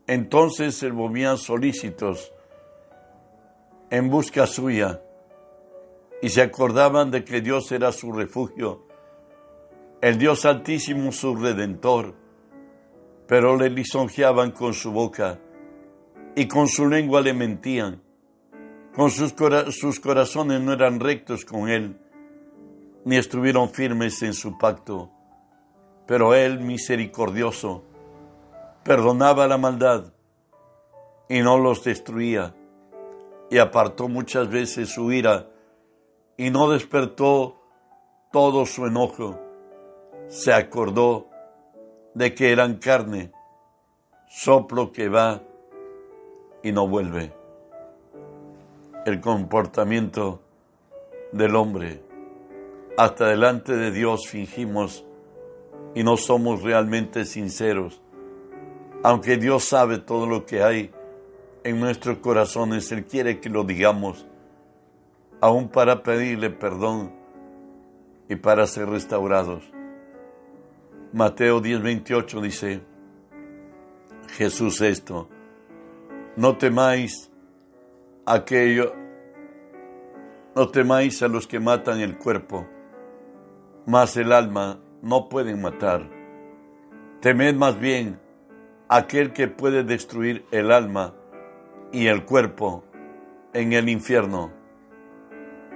entonces 0.07 0.75
se 0.75 0.89
volvían 0.89 1.37
solícitos 1.37 2.31
en 3.89 4.09
busca 4.09 4.47
suya 4.47 5.01
y 6.21 6.29
se 6.29 6.41
acordaban 6.41 7.11
de 7.11 7.23
que 7.25 7.41
Dios 7.41 7.71
era 7.73 7.91
su 7.91 8.13
refugio, 8.13 8.87
el 10.01 10.17
Dios 10.17 10.45
altísimo 10.45 11.11
su 11.11 11.35
redentor, 11.35 12.15
pero 13.27 13.57
le 13.57 13.69
lisonjeaban 13.69 14.51
con 14.51 14.73
su 14.73 14.91
boca 14.91 15.39
y 16.35 16.47
con 16.47 16.67
su 16.67 16.87
lengua 16.87 17.21
le 17.21 17.33
mentían. 17.33 18.01
Con 18.95 19.11
sus, 19.11 19.35
sus 19.71 19.99
corazones 19.99 20.61
no 20.61 20.73
eran 20.73 20.99
rectos 20.99 21.45
con 21.45 21.69
él, 21.69 21.99
ni 23.05 23.17
estuvieron 23.17 23.69
firmes 23.69 24.21
en 24.23 24.33
su 24.33 24.57
pacto. 24.57 25.11
Pero 26.07 26.33
él, 26.33 26.59
misericordioso, 26.61 27.83
perdonaba 28.83 29.47
la 29.47 29.57
maldad 29.57 30.13
y 31.29 31.41
no 31.41 31.57
los 31.59 31.83
destruía, 31.83 32.55
y 33.49 33.57
apartó 33.57 34.07
muchas 34.07 34.49
veces 34.49 34.89
su 34.89 35.11
ira 35.11 35.49
y 36.37 36.49
no 36.49 36.69
despertó 36.69 37.61
todo 38.31 38.65
su 38.65 38.85
enojo. 38.85 39.39
Se 40.27 40.53
acordó 40.53 41.29
de 42.17 42.33
que 42.33 42.51
eran 42.51 42.75
carne, 42.75 43.31
soplo 44.27 44.91
que 44.91 45.07
va 45.07 45.41
y 46.63 46.71
no 46.71 46.87
vuelve. 46.87 47.31
El 49.05 49.21
comportamiento 49.21 50.41
del 51.31 51.55
hombre. 51.55 52.03
Hasta 52.97 53.27
delante 53.27 53.75
de 53.75 53.91
Dios 53.91 54.27
fingimos 54.27 55.05
y 55.93 56.03
no 56.03 56.17
somos 56.17 56.63
realmente 56.63 57.25
sinceros 57.25 58.01
aunque 59.03 59.37
Dios 59.37 59.63
sabe 59.63 59.99
todo 59.99 60.27
lo 60.27 60.45
que 60.45 60.63
hay 60.63 60.91
en 61.63 61.79
nuestros 61.79 62.17
corazones, 62.19 62.91
Él 62.91 63.05
quiere 63.05 63.39
que 63.39 63.49
lo 63.49 63.63
digamos, 63.63 64.25
aún 65.41 65.69
para 65.69 66.03
pedirle 66.03 66.49
perdón 66.49 67.11
y 68.29 68.35
para 68.35 68.65
ser 68.67 68.89
restaurados. 68.89 69.63
Mateo 71.13 71.61
10:28 71.61 72.41
dice, 72.41 72.81
Jesús 74.37 74.81
esto, 74.81 75.29
no 76.35 76.57
temáis 76.57 77.31
aquello, 78.25 78.93
no 80.53 80.67
temáis 80.67 81.23
a 81.23 81.29
los 81.29 81.47
que 81.47 81.61
matan 81.61 82.01
el 82.01 82.17
cuerpo, 82.17 82.67
mas 83.85 84.17
el 84.17 84.33
alma 84.33 84.79
no 85.01 85.29
pueden 85.29 85.61
matar. 85.61 86.09
Temed 87.21 87.55
más 87.55 87.79
bien 87.79 88.19
aquel 88.89 89.31
que 89.31 89.47
puede 89.47 89.83
destruir 89.83 90.45
el 90.51 90.71
alma 90.71 91.13
y 91.93 92.07
el 92.07 92.25
cuerpo 92.25 92.83
en 93.53 93.71
el 93.71 93.87
infierno. 93.87 94.51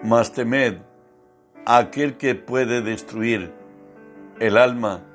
Mas 0.04 0.34
temed 0.34 0.80
a 1.66 1.78
aquel 1.78 2.18
que 2.18 2.36
puede 2.36 2.82
destruir 2.82 3.54
el 4.40 4.58
alma 4.58 5.06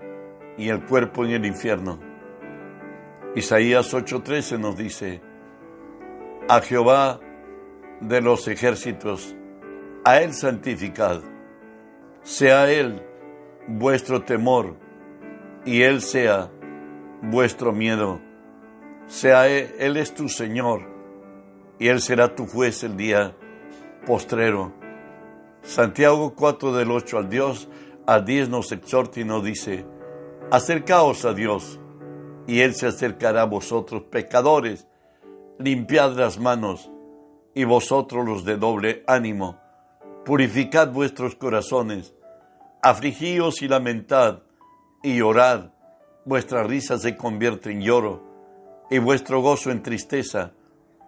y 0.57 0.69
el 0.69 0.85
cuerpo 0.85 1.25
en 1.25 1.33
el 1.33 1.47
infierno. 1.47 1.99
Isaías 3.35 3.93
8:13 3.93 4.59
nos 4.59 4.77
dice, 4.77 5.21
a 6.49 6.61
Jehová 6.61 7.21
de 8.01 8.21
los 8.21 8.49
ejércitos, 8.49 9.35
a 10.05 10.21
Él 10.21 10.33
santificad, 10.33 11.21
sea 12.23 12.71
Él 12.71 13.03
vuestro 13.67 14.23
temor 14.23 14.77
y 15.65 15.83
Él 15.83 16.01
sea 16.01 16.51
vuestro 17.23 17.73
miedo. 17.73 18.21
Sea 19.07 19.47
él, 19.49 19.97
es 19.97 20.15
tu 20.15 20.29
Señor 20.29 20.83
y 21.79 21.89
Él 21.89 22.01
será 22.01 22.35
tu 22.35 22.47
juez 22.47 22.83
el 22.83 22.97
día 22.97 23.37
postrero. 24.05 24.73
Santiago 25.63 26.35
4 26.35 26.73
del 26.73 26.91
8 26.91 27.19
al 27.19 27.29
Dios, 27.29 27.69
a 28.07 28.21
10 28.21 28.49
nos 28.49 28.73
exhorta 28.73 29.21
y 29.21 29.25
nos 29.25 29.45
dice, 29.45 29.85
acercaos 30.51 31.25
a 31.25 31.35
Dios 31.35 31.81
y 32.47 32.61
Él 32.61 32.75
se 32.75 32.87
acercará 32.87 33.43
a 33.43 33.47
vosotros, 33.47 34.03
pecadores, 34.11 34.87
limpiad 35.59 36.13
las 36.13 36.39
manos 36.39 36.91
y 37.55 37.65
vosotros 37.65 38.27
los 38.27 38.45
de 38.45 38.57
doble 38.57 39.05
ánimo, 39.07 39.59
purificad 40.25 40.93
vuestros 40.93 41.35
corazones, 41.35 42.15
afligíos 42.83 43.63
y 43.63 43.69
lamentad 43.69 44.43
y 45.03 45.21
orad 45.21 45.71
vuestra 46.27 46.65
risa 46.65 46.99
se 46.99 47.17
convierte 47.17 47.71
en 47.71 47.81
lloro 47.81 48.23
y 48.91 48.99
vuestro 48.99 49.41
gozo 49.41 49.71
en 49.71 49.83
tristeza. 49.83 50.53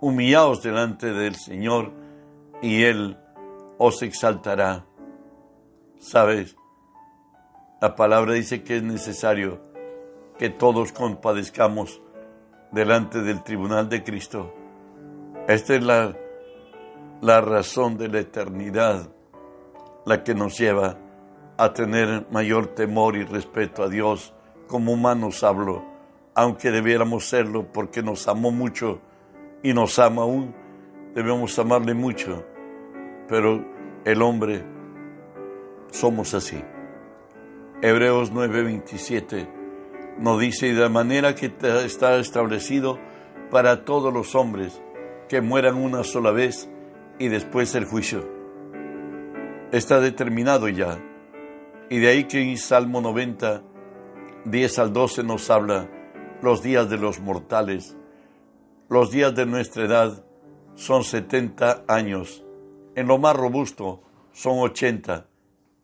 Humillaos 0.01 0.63
delante 0.63 1.13
del 1.13 1.35
Señor 1.35 1.93
y 2.63 2.85
Él 2.85 3.19
os 3.79 4.01
exaltará. 4.03 4.87
Sabes, 5.99 6.57
La 7.81 7.95
palabra 7.95 8.35
dice 8.35 8.65
que 8.65 8.79
es 8.79 8.83
necesario 8.83 9.61
que 10.37 10.51
todos 10.51 10.91
compadezcamos 10.91 12.03
delante 12.73 13.23
del 13.23 13.45
tribunal 13.45 13.89
de 13.89 14.03
Cristo. 14.03 14.53
Esta 15.47 15.77
es 15.77 15.85
la, 15.85 16.17
la 17.21 17.41
razón 17.41 17.97
de 17.97 18.09
la 18.09 18.19
eternidad, 18.19 19.09
la 20.05 20.25
que 20.25 20.35
nos 20.35 20.59
lleva 20.59 20.99
a 21.57 21.73
tener 21.73 22.27
mayor 22.33 22.67
temor 22.75 23.17
y 23.17 23.23
respeto 23.23 23.85
a 23.85 23.89
Dios. 23.89 24.35
Como 24.67 24.95
humanos 24.95 25.45
hablo, 25.45 25.85
aunque 26.35 26.73
debiéramos 26.73 27.29
serlo 27.29 27.73
porque 27.73 28.03
nos 28.03 28.27
amó 28.27 28.51
mucho 28.51 29.01
y 29.63 29.73
nos 29.73 30.01
ama 30.01 30.23
aún, 30.23 30.53
debemos 31.15 31.57
amarle 31.61 31.95
mucho. 31.95 32.45
Pero 33.29 33.65
el 34.05 34.21
hombre 34.21 34.65
somos 35.93 36.35
así. 36.35 36.61
Hebreos 37.81 38.33
9:27 38.33 39.49
nos 40.19 40.41
dice, 40.41 40.75
de 40.75 40.89
manera 40.89 41.37
que 41.37 41.53
está 41.85 42.17
establecido 42.17 42.99
para 43.53 43.85
todos 43.85 44.13
los 44.13 44.35
hombres 44.35 44.83
que 45.29 45.41
mueran 45.41 45.77
una 45.77 46.03
sola 46.03 46.33
vez 46.33 46.69
y 47.21 47.29
después 47.29 47.77
el 47.77 47.85
juicio. 47.85 48.29
Está 49.71 50.01
determinado 50.01 50.69
ya. 50.69 50.99
Y 51.89 52.01
de 52.01 52.09
ahí 52.09 52.25
que 52.25 52.43
en 52.43 52.59
Salmo 52.59 53.01
90, 53.01 53.63
10 54.45 54.79
al 54.81 54.93
12 54.93 55.23
nos 55.23 55.49
habla 55.49 55.89
los 56.43 56.63
días 56.65 56.91
de 56.91 56.99
los 56.99 57.21
mortales. 57.21 57.97
Los 58.89 59.13
días 59.13 59.37
de 59.37 59.47
nuestra 59.47 59.85
edad 59.85 60.25
son 60.75 61.05
70 61.05 61.85
años. 61.87 62.45
En 62.97 63.07
lo 63.07 63.19
más 63.19 63.37
robusto 63.37 64.03
son 64.33 64.59
80. 64.59 65.28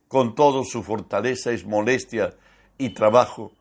Con 0.09 0.35
todo 0.35 0.64
su 0.64 0.83
fortaleza 0.83 1.53
es 1.53 1.67
molestia 1.67 2.35
y 2.79 2.90
trabajo 2.90 3.53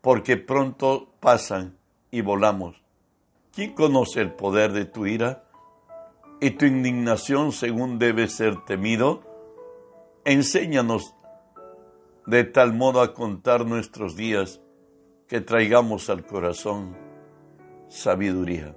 porque 0.00 0.36
pronto 0.36 1.08
pasan 1.20 1.76
y 2.10 2.22
volamos. 2.22 2.82
¿Quién 3.52 3.74
conoce 3.74 4.20
el 4.20 4.32
poder 4.32 4.72
de 4.72 4.84
tu 4.84 5.06
ira 5.06 5.44
y 6.40 6.50
tu 6.52 6.64
indignación 6.64 7.52
según 7.52 7.98
debe 7.98 8.28
ser 8.28 8.64
temido? 8.64 9.22
Enséñanos 10.24 11.14
de 12.26 12.44
tal 12.44 12.72
modo 12.72 13.00
a 13.00 13.12
contar 13.12 13.66
nuestros 13.66 14.16
días 14.16 14.60
que 15.26 15.40
traigamos 15.40 16.10
al 16.10 16.24
corazón 16.24 16.96
sabiduría. 17.88 18.76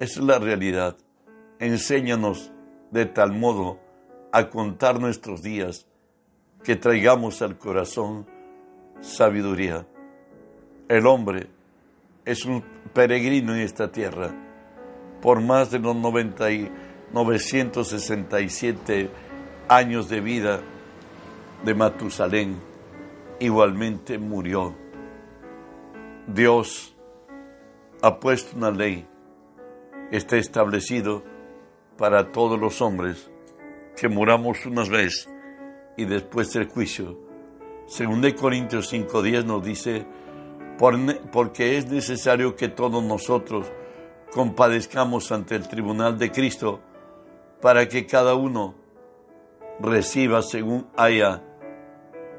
Esa 0.00 0.20
es 0.20 0.26
la 0.26 0.38
realidad. 0.38 0.96
Enséñanos 1.60 2.52
de 2.90 3.06
tal 3.06 3.32
modo 3.32 3.78
a 4.34 4.50
contar 4.50 4.98
nuestros 4.98 5.42
días 5.42 5.86
que 6.64 6.74
traigamos 6.74 7.40
al 7.40 7.56
corazón 7.56 8.26
sabiduría. 9.00 9.86
El 10.88 11.06
hombre 11.06 11.46
es 12.24 12.44
un 12.44 12.64
peregrino 12.92 13.54
en 13.54 13.60
esta 13.60 13.92
tierra. 13.92 14.34
Por 15.22 15.40
más 15.40 15.70
de 15.70 15.78
los 15.78 15.94
90 15.94 16.50
y 16.50 16.68
967 17.12 19.08
años 19.68 20.08
de 20.08 20.20
vida 20.20 20.60
de 21.64 21.74
Matusalén, 21.74 22.60
igualmente 23.38 24.18
murió. 24.18 24.74
Dios 26.26 26.96
ha 28.02 28.18
puesto 28.18 28.56
una 28.56 28.72
ley, 28.72 29.06
está 30.10 30.38
establecido 30.38 31.22
para 31.96 32.32
todos 32.32 32.58
los 32.58 32.82
hombres 32.82 33.30
que 33.96 34.08
muramos 34.08 34.66
una 34.66 34.84
vez 34.84 35.28
y 35.96 36.04
después 36.04 36.52
del 36.52 36.68
juicio. 36.68 37.18
Según 37.86 38.20
de 38.20 38.34
Corintios 38.34 38.92
5.10 38.92 39.44
nos 39.44 39.64
dice, 39.64 40.06
porque 41.32 41.78
es 41.78 41.86
necesario 41.86 42.56
que 42.56 42.68
todos 42.68 43.02
nosotros 43.02 43.70
compadezcamos 44.32 45.30
ante 45.30 45.54
el 45.54 45.68
tribunal 45.68 46.18
de 46.18 46.30
Cristo 46.32 46.80
para 47.60 47.88
que 47.88 48.06
cada 48.06 48.34
uno 48.34 48.74
reciba 49.80 50.42
según 50.42 50.88
haya 50.96 51.42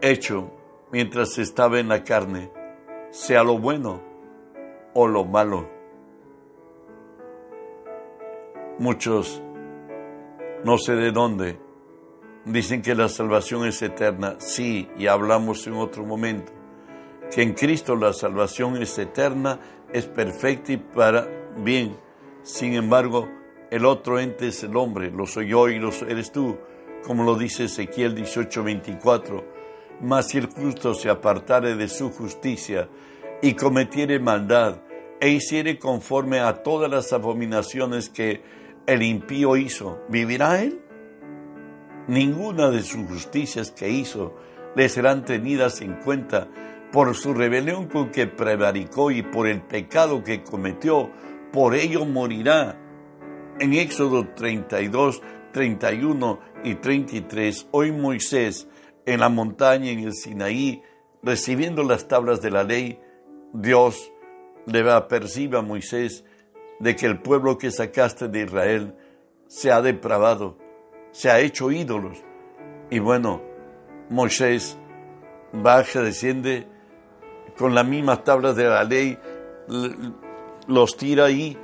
hecho 0.01 0.51
mientras 0.91 1.37
estaba 1.37 1.79
en 1.79 1.87
la 1.87 2.03
carne, 2.03 2.51
sea 3.11 3.43
lo 3.43 3.57
bueno 3.57 4.01
o 4.93 5.07
lo 5.07 5.25
malo. 5.25 5.69
Muchos, 8.77 9.41
no 10.63 10.77
sé 10.77 10.95
de 10.95 11.11
dónde, 11.11 11.59
dicen 12.45 12.81
que 12.81 12.95
la 12.95 13.09
salvación 13.09 13.65
es 13.65 13.81
eterna. 13.81 14.35
Sí, 14.39 14.87
y 14.97 15.07
hablamos 15.07 15.65
en 15.67 15.73
otro 15.73 16.05
momento 16.05 16.51
que 17.31 17.41
en 17.41 17.53
Cristo 17.53 17.95
la 17.95 18.13
salvación 18.13 18.81
es 18.81 18.97
eterna, 18.97 19.59
es 19.91 20.05
perfecta 20.05 20.73
y 20.73 20.77
para 20.77 21.27
bien. 21.57 21.97
Sin 22.43 22.73
embargo, 22.73 23.27
el 23.71 23.85
otro 23.85 24.19
ente 24.19 24.47
es 24.47 24.63
el 24.63 24.75
hombre, 24.77 25.11
lo 25.11 25.25
soy 25.25 25.49
yo 25.49 25.67
y 25.67 25.79
lo 25.79 25.89
eres 26.07 26.31
tú, 26.31 26.57
como 27.03 27.23
lo 27.23 27.35
dice 27.35 27.65
Ezequiel 27.65 28.15
18:24. 28.15 29.43
Mas 30.01 30.27
si 30.27 30.37
el 30.37 30.47
justo 30.47 30.93
se 30.93 31.09
apartare 31.09 31.75
de 31.75 31.87
su 31.87 32.11
justicia 32.11 32.89
y 33.41 33.53
cometiere 33.53 34.19
maldad 34.19 34.81
e 35.19 35.29
hiciere 35.29 35.79
conforme 35.79 36.39
a 36.39 36.63
todas 36.63 36.91
las 36.91 37.13
abominaciones 37.13 38.09
que 38.09 38.41
el 38.87 39.01
impío 39.01 39.57
hizo, 39.57 40.01
¿vivirá 40.09 40.61
él? 40.61 40.81
Ninguna 42.07 42.69
de 42.69 42.83
sus 42.83 43.07
justicias 43.07 43.71
que 43.71 43.89
hizo 43.89 44.35
le 44.75 44.89
serán 44.89 45.25
tenidas 45.25 45.81
en 45.81 45.95
cuenta 45.95 46.47
por 46.91 47.15
su 47.15 47.33
rebelión 47.33 47.87
con 47.87 48.11
que 48.11 48.27
prevaricó 48.27 49.11
y 49.11 49.21
por 49.23 49.47
el 49.47 49.61
pecado 49.61 50.23
que 50.23 50.43
cometió, 50.43 51.09
por 51.51 51.75
ello 51.75 52.05
morirá. 52.05 52.79
En 53.59 53.73
Éxodo 53.73 54.27
32, 54.35 55.21
31 55.51 56.39
y 56.63 56.75
33, 56.75 57.67
hoy 57.71 57.91
Moisés 57.91 58.67
en 59.05 59.21
la 59.21 59.29
montaña 59.29 59.91
en 59.91 59.99
el 59.99 60.13
Sinaí, 60.13 60.83
recibiendo 61.23 61.83
las 61.83 62.07
tablas 62.07 62.41
de 62.41 62.51
la 62.51 62.63
ley, 62.63 62.99
Dios 63.53 64.11
le 64.65 64.83
va 64.83 64.97
a 64.97 65.07
percibir 65.07 65.55
a 65.55 65.61
Moisés 65.61 66.25
de 66.79 66.95
que 66.95 67.05
el 67.05 67.19
pueblo 67.19 67.57
que 67.57 67.71
sacaste 67.71 68.27
de 68.27 68.41
Israel 68.41 68.95
se 69.47 69.71
ha 69.71 69.81
depravado, 69.81 70.57
se 71.11 71.29
ha 71.29 71.39
hecho 71.39 71.71
ídolos. 71.71 72.23
Y 72.89 72.99
bueno, 72.99 73.41
Moisés 74.09 74.77
baja, 75.51 76.01
desciende 76.01 76.67
con 77.57 77.73
las 77.73 77.87
mismas 77.87 78.23
tablas 78.23 78.55
de 78.55 78.65
la 78.65 78.83
ley, 78.83 79.17
los 80.67 80.97
tira 80.97 81.25
ahí 81.25 81.57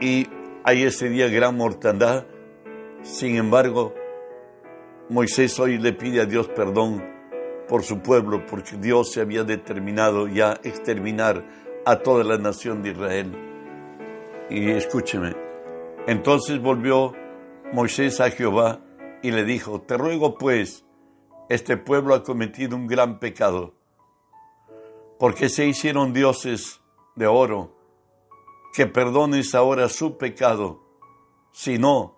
y 0.00 0.26
hay 0.64 0.82
ese 0.84 1.08
día 1.08 1.28
gran 1.28 1.56
mortandad. 1.56 2.26
Sin 3.02 3.36
embargo, 3.36 3.94
Moisés 5.08 5.58
hoy 5.60 5.78
le 5.78 5.92
pide 5.92 6.20
a 6.20 6.26
Dios 6.26 6.48
perdón 6.48 7.02
por 7.68 7.82
su 7.82 8.00
pueblo, 8.00 8.44
porque 8.46 8.76
Dios 8.76 9.12
se 9.12 9.20
había 9.20 9.44
determinado 9.44 10.26
ya 10.26 10.58
exterminar 10.64 11.44
a 11.84 11.96
toda 11.96 12.24
la 12.24 12.38
nación 12.38 12.82
de 12.82 12.90
Israel. 12.90 13.47
Y 14.50 14.70
escúcheme, 14.70 15.34
entonces 16.06 16.60
volvió 16.60 17.12
Moisés 17.72 18.20
a 18.20 18.30
Jehová 18.30 18.80
y 19.22 19.30
le 19.30 19.44
dijo, 19.44 19.82
te 19.82 19.98
ruego 19.98 20.38
pues, 20.38 20.86
este 21.48 21.76
pueblo 21.76 22.14
ha 22.14 22.22
cometido 22.22 22.76
un 22.76 22.86
gran 22.86 23.18
pecado. 23.18 23.74
Porque 25.18 25.48
se 25.48 25.66
hicieron 25.66 26.12
dioses 26.12 26.80
de 27.14 27.26
oro, 27.26 27.76
que 28.72 28.86
perdones 28.86 29.54
ahora 29.54 29.88
su 29.88 30.16
pecado, 30.16 30.82
si 31.52 31.78
no, 31.78 32.16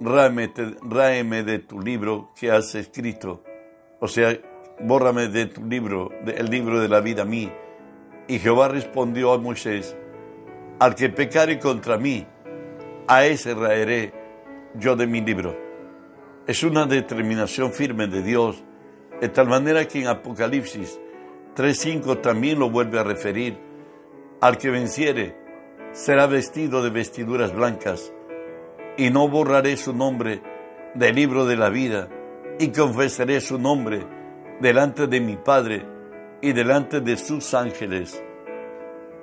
ráeme 0.00 1.42
de 1.42 1.58
tu 1.58 1.80
libro 1.80 2.30
que 2.38 2.50
has 2.50 2.74
escrito, 2.74 3.42
o 4.00 4.08
sea, 4.08 4.38
bórrame 4.80 5.28
de 5.28 5.46
tu 5.46 5.64
libro, 5.64 6.10
el 6.26 6.46
libro 6.46 6.80
de 6.80 6.88
la 6.88 7.00
vida 7.00 7.22
a 7.22 7.26
mí. 7.26 7.52
Y 8.28 8.38
Jehová 8.38 8.68
respondió 8.68 9.32
a 9.32 9.38
Moisés, 9.38 9.96
al 10.80 10.94
que 10.94 11.10
pecare 11.10 11.58
contra 11.58 11.98
mí, 11.98 12.26
a 13.06 13.26
ese 13.26 13.54
raeré 13.54 14.14
yo 14.74 14.96
de 14.96 15.06
mi 15.06 15.20
libro. 15.20 15.54
Es 16.46 16.62
una 16.62 16.86
determinación 16.86 17.70
firme 17.70 18.06
de 18.06 18.22
Dios, 18.22 18.64
de 19.20 19.28
tal 19.28 19.46
manera 19.46 19.86
que 19.86 20.00
en 20.00 20.06
Apocalipsis 20.06 20.98
3.5 21.54 22.22
también 22.22 22.58
lo 22.58 22.70
vuelve 22.70 22.98
a 22.98 23.04
referir. 23.04 23.58
Al 24.40 24.56
que 24.56 24.70
venciere 24.70 25.36
será 25.92 26.26
vestido 26.26 26.82
de 26.82 26.88
vestiduras 26.88 27.54
blancas, 27.54 28.10
y 28.96 29.10
no 29.10 29.28
borraré 29.28 29.76
su 29.76 29.92
nombre 29.92 30.40
del 30.94 31.14
libro 31.14 31.44
de 31.44 31.56
la 31.56 31.68
vida, 31.68 32.08
y 32.58 32.68
confesaré 32.68 33.42
su 33.42 33.58
nombre 33.58 34.06
delante 34.60 35.06
de 35.08 35.20
mi 35.20 35.36
Padre 35.36 35.84
y 36.40 36.54
delante 36.54 37.02
de 37.02 37.18
sus 37.18 37.52
ángeles. 37.52 38.24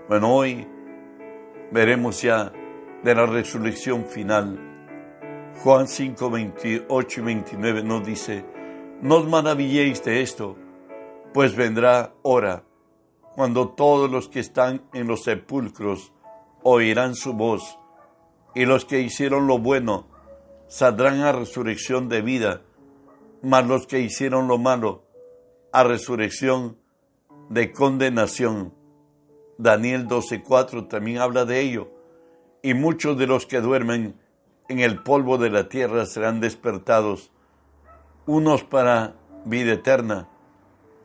Bueno, 0.07 0.35
hoy 0.35 0.76
veremos 1.71 2.21
ya 2.21 2.51
de 3.03 3.15
la 3.15 3.25
resurrección 3.25 4.05
final. 4.05 4.59
Juan 5.63 5.87
5, 5.87 6.29
28 6.29 7.21
y 7.21 7.23
29 7.23 7.83
nos 7.83 8.05
dice, 8.05 8.45
No 9.01 9.17
os 9.17 9.27
maravilléis 9.27 10.03
de 10.03 10.21
esto, 10.21 10.55
pues 11.33 11.55
vendrá 11.55 12.13
hora 12.21 12.63
cuando 13.35 13.69
todos 13.69 14.09
los 14.09 14.29
que 14.29 14.39
están 14.39 14.83
en 14.93 15.07
los 15.07 15.23
sepulcros 15.23 16.11
oirán 16.63 17.15
su 17.15 17.33
voz, 17.33 17.77
y 18.55 18.65
los 18.65 18.85
que 18.85 19.01
hicieron 19.01 19.45
lo 19.45 19.59
bueno 19.59 20.07
saldrán 20.67 21.21
a 21.21 21.31
resurrección 21.31 22.09
de 22.09 22.21
vida, 22.21 22.61
mas 23.41 23.67
los 23.67 23.87
que 23.87 23.99
hicieron 23.99 24.47
lo 24.47 24.57
malo 24.57 25.05
a 25.71 25.83
resurrección 25.83 26.77
de 27.49 27.71
condenación. 27.71 28.73
Daniel 29.57 30.07
12:4 30.07 30.87
también 30.87 31.19
habla 31.19 31.45
de 31.45 31.61
ello, 31.61 31.89
y 32.61 32.73
muchos 32.73 33.17
de 33.17 33.27
los 33.27 33.45
que 33.45 33.61
duermen 33.61 34.15
en 34.67 34.79
el 34.79 35.01
polvo 35.01 35.37
de 35.37 35.49
la 35.49 35.69
tierra 35.69 36.05
serán 36.05 36.39
despertados, 36.39 37.31
unos 38.25 38.63
para 38.63 39.15
vida 39.45 39.73
eterna, 39.73 40.27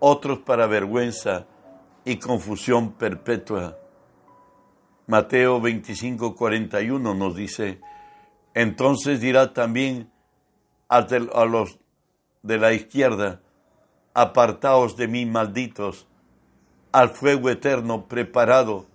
otros 0.01 0.41
para 0.41 0.67
vergüenza 0.67 1.47
y 2.05 2.17
confusión 2.17 2.93
perpetua. 2.93 3.79
Mateo 5.07 5.61
25, 5.61 6.35
41 6.35 7.15
nos 7.15 7.37
dice, 7.37 7.81
entonces 8.55 9.21
dirá 9.21 9.53
también 9.53 10.11
a 10.89 11.45
los 11.45 11.79
de 12.43 12.59
la 12.59 12.73
izquierda, 12.73 13.41
apartaos 14.15 14.97
de 14.97 15.09
mí, 15.09 15.25
malditos, 15.25 16.07
al 16.93 17.11
fuego 17.11 17.51
eterno 17.51 18.07
preparado 18.07 18.87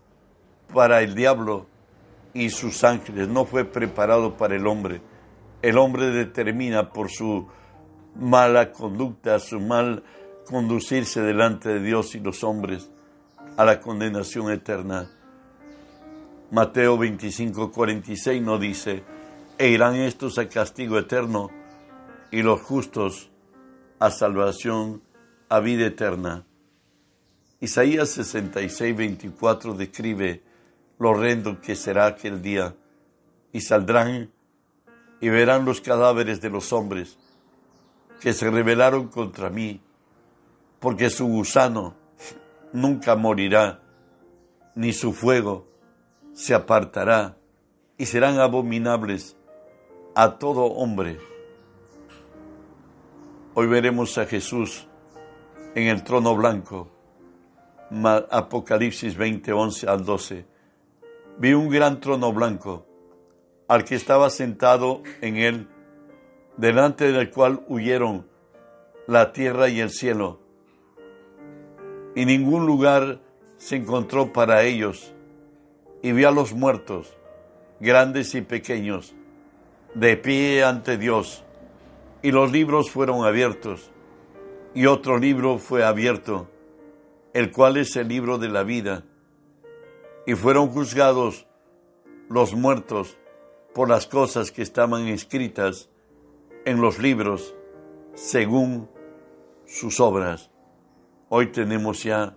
para 0.74 1.02
el 1.02 1.16
diablo 1.16 1.66
y 2.34 2.50
sus 2.50 2.84
ángeles. 2.84 3.28
No 3.28 3.46
fue 3.46 3.66
preparado 3.66 4.38
para 4.38 4.56
el 4.56 4.68
hombre. 4.68 5.02
El 5.62 5.78
hombre 5.78 6.12
determina 6.12 6.90
por 6.90 7.10
su 7.10 7.48
mala 8.16 8.72
conducta, 8.72 9.40
su 9.40 9.60
mal 9.60 10.04
conducirse 10.46 11.22
delante 11.22 11.70
de 11.70 11.80
Dios 11.82 12.16
y 12.16 12.20
los 12.20 12.44
hombres 12.44 12.90
a 13.58 13.66
la 13.66 13.80
condenación 13.80 14.52
eterna. 14.52 15.10
Mateo 16.52 16.98
25, 16.98 17.72
46 17.72 18.42
no 18.42 18.58
dice, 18.58 19.04
e 19.58 19.70
irán 19.70 19.96
estos 19.96 20.38
a 20.38 20.48
castigo 20.48 20.98
eterno 20.98 21.50
y 22.32 22.42
los 22.44 22.62
justos 22.62 23.30
a 24.00 24.12
salvación, 24.12 25.02
a 25.50 25.60
vida 25.60 25.88
eterna. 25.88 26.47
Isaías 27.60 28.10
66, 28.10 28.96
24 28.96 29.74
describe 29.74 30.43
lo 31.00 31.10
horrendo 31.10 31.60
que 31.60 31.76
será 31.76 32.06
aquel 32.06 32.41
día, 32.41 32.76
y 33.52 33.62
saldrán 33.62 34.32
y 35.20 35.30
verán 35.30 35.65
los 35.65 35.82
cadáveres 35.82 36.39
de 36.39 36.52
los 36.52 36.72
hombres 36.72 37.17
que 38.22 38.34
se 38.34 38.52
rebelaron 38.52 39.08
contra 39.08 39.50
mí, 39.50 39.82
porque 40.80 41.10
su 41.10 41.26
gusano 41.28 41.96
nunca 42.74 43.15
morirá, 43.15 43.82
ni 44.76 44.93
su 44.93 45.12
fuego 45.13 45.67
se 46.34 46.54
apartará, 46.54 47.38
y 47.98 48.06
serán 48.06 48.39
abominables 48.39 49.36
a 50.13 50.38
todo 50.38 50.65
hombre. 50.65 51.17
Hoy 53.56 53.65
veremos 53.65 54.15
a 54.20 54.28
Jesús 54.28 54.88
en 55.74 55.88
el 55.88 56.04
trono 56.04 56.36
blanco, 56.36 56.91
Apocalipsis 57.89 59.15
20, 59.15 59.54
11 59.54 59.88
al 59.88 60.04
12. 60.04 60.45
Vi 61.38 61.54
un 61.54 61.69
gran 61.69 62.00
trono 62.00 62.34
blanco, 62.34 62.86
al 63.67 63.84
que 63.84 63.95
estaba 63.95 64.30
sentado 64.30 65.04
en 65.21 65.38
él, 65.38 65.67
delante 66.58 67.12
del 67.12 67.30
cual 67.30 67.63
huyeron 67.67 68.28
la 69.08 69.32
tierra 69.32 69.69
y 69.69 69.80
el 69.80 69.89
cielo, 69.89 70.39
y 72.15 72.26
ningún 72.26 72.65
lugar 72.65 73.21
se 73.58 73.78
encontró 73.78 74.34
para 74.34 74.63
ellos, 74.63 75.13
y 76.02 76.12
vi 76.12 76.26
a 76.26 76.32
los 76.32 76.54
muertos, 76.54 77.15
grandes 77.80 78.36
y 78.36 78.41
pequeños, 78.41 79.15
de 79.93 80.17
pie 80.17 80.63
ante 80.63 80.97
Dios, 80.97 81.43
y 82.21 82.32
los 82.32 82.52
libros 82.52 82.91
fueron 82.91 83.23
abiertos, 83.26 83.91
y 84.73 84.88
otro 84.88 85.17
libro 85.17 85.58
fue 85.58 85.86
abierto, 85.86 86.50
el 87.38 87.52
cual 87.52 87.78
es 87.78 87.95
el 87.95 88.08
libro 88.08 88.39
de 88.39 88.50
la 88.50 88.63
vida, 88.63 89.04
y 90.26 90.34
fueron 90.34 90.69
juzgados 90.69 91.45
los 92.30 92.56
muertos 92.56 93.19
por 93.76 93.89
las 93.89 94.08
cosas 94.08 94.52
que 94.52 94.63
estaban 94.63 95.08
escritas 95.08 95.88
en 96.65 96.82
los 96.82 96.97
libros 96.97 97.54
según 98.15 98.89
sus 99.67 100.00
obras. 100.00 100.50
Hoy 101.30 101.52
tenemos 101.52 102.02
ya 102.02 102.36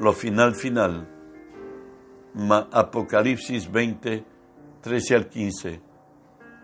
lo 0.00 0.14
final 0.14 0.54
final, 0.54 1.06
Apocalipsis 2.72 3.70
20, 3.70 4.24
13 4.80 5.14
al 5.16 5.28
15. 5.28 5.82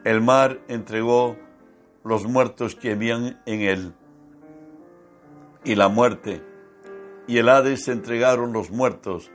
El 0.04 0.22
mar 0.22 0.62
entregó 0.68 1.36
los 2.04 2.24
muertos 2.24 2.74
que 2.74 2.92
habían 2.92 3.42
en 3.44 3.60
él. 3.60 3.94
Y 5.62 5.74
la 5.74 5.88
muerte 5.88 6.53
y 7.26 7.38
el 7.38 7.48
Hades 7.48 7.88
entregaron 7.88 8.52
los 8.52 8.70
muertos 8.70 9.30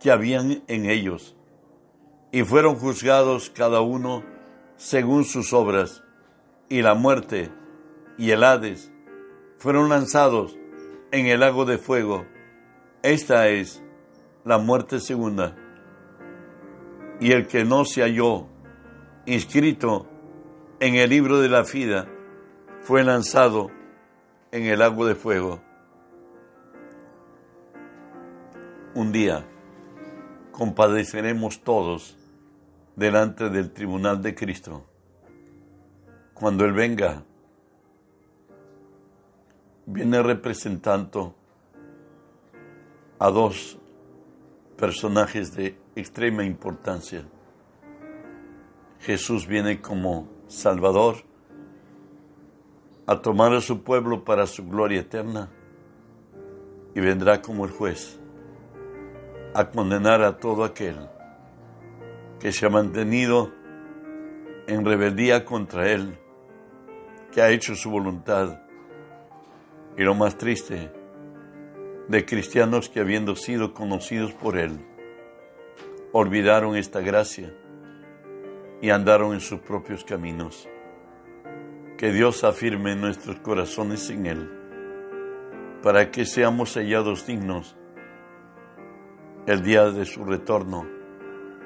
que 0.00 0.10
habían 0.10 0.62
en 0.66 0.88
ellos. 0.88 1.36
Y 2.30 2.44
fueron 2.44 2.76
juzgados 2.76 3.50
cada 3.50 3.80
uno 3.80 4.24
según 4.76 5.24
sus 5.24 5.52
obras. 5.52 6.02
Y 6.68 6.82
la 6.82 6.94
muerte 6.94 7.50
y 8.16 8.30
el 8.30 8.42
Hades 8.42 8.90
fueron 9.58 9.90
lanzados 9.90 10.56
en 11.10 11.26
el 11.26 11.40
lago 11.40 11.64
de 11.64 11.78
fuego. 11.78 12.26
Esta 13.02 13.48
es 13.48 13.82
la 14.44 14.58
muerte 14.58 15.00
segunda. 15.00 15.56
Y 17.20 17.32
el 17.32 17.46
que 17.46 17.64
no 17.64 17.84
se 17.84 18.02
halló 18.02 18.46
inscrito 19.26 20.08
en 20.80 20.96
el 20.96 21.10
libro 21.10 21.40
de 21.40 21.48
la 21.48 21.62
vida, 21.62 22.08
fue 22.80 23.04
lanzado 23.04 23.70
en 24.50 24.64
el 24.64 24.82
agua 24.82 25.06
de 25.06 25.14
fuego. 25.14 25.62
Un 28.94 29.10
día 29.10 29.42
compadeceremos 30.50 31.62
todos 31.62 32.18
delante 32.94 33.48
del 33.48 33.72
tribunal 33.72 34.20
de 34.20 34.34
Cristo. 34.34 34.84
Cuando 36.34 36.66
Él 36.66 36.74
venga, 36.74 37.24
viene 39.86 40.22
representando 40.22 41.34
a 43.18 43.30
dos 43.30 43.78
personajes 44.76 45.56
de 45.56 45.78
extrema 45.96 46.44
importancia. 46.44 47.24
Jesús 49.00 49.46
viene 49.46 49.80
como 49.80 50.28
Salvador, 50.48 51.24
a 53.06 53.22
tomar 53.22 53.54
a 53.54 53.62
su 53.62 53.82
pueblo 53.82 54.22
para 54.22 54.46
su 54.46 54.68
gloria 54.68 55.00
eterna 55.00 55.50
y 56.94 57.00
vendrá 57.00 57.40
como 57.40 57.64
el 57.64 57.70
juez 57.70 58.21
a 59.54 59.70
condenar 59.70 60.22
a 60.22 60.38
todo 60.38 60.64
aquel 60.64 60.96
que 62.40 62.52
se 62.52 62.66
ha 62.66 62.70
mantenido 62.70 63.52
en 64.66 64.84
rebeldía 64.84 65.44
contra 65.44 65.90
Él, 65.90 66.18
que 67.30 67.42
ha 67.42 67.50
hecho 67.50 67.74
su 67.74 67.90
voluntad. 67.90 68.62
Y 69.96 70.02
lo 70.02 70.14
más 70.14 70.38
triste, 70.38 70.90
de 72.08 72.24
cristianos 72.24 72.88
que 72.88 73.00
habiendo 73.00 73.36
sido 73.36 73.74
conocidos 73.74 74.32
por 74.32 74.56
Él, 74.58 74.80
olvidaron 76.12 76.74
esta 76.76 77.00
gracia 77.00 77.54
y 78.80 78.90
andaron 78.90 79.34
en 79.34 79.40
sus 79.40 79.60
propios 79.60 80.02
caminos. 80.02 80.68
Que 81.98 82.10
Dios 82.10 82.42
afirme 82.42 82.96
nuestros 82.96 83.38
corazones 83.40 84.08
en 84.10 84.26
Él, 84.26 84.50
para 85.82 86.10
que 86.10 86.24
seamos 86.24 86.74
hallados 86.74 87.26
dignos 87.26 87.76
el 89.46 89.62
día 89.62 89.90
de 89.90 90.04
su 90.04 90.24
retorno 90.24 90.86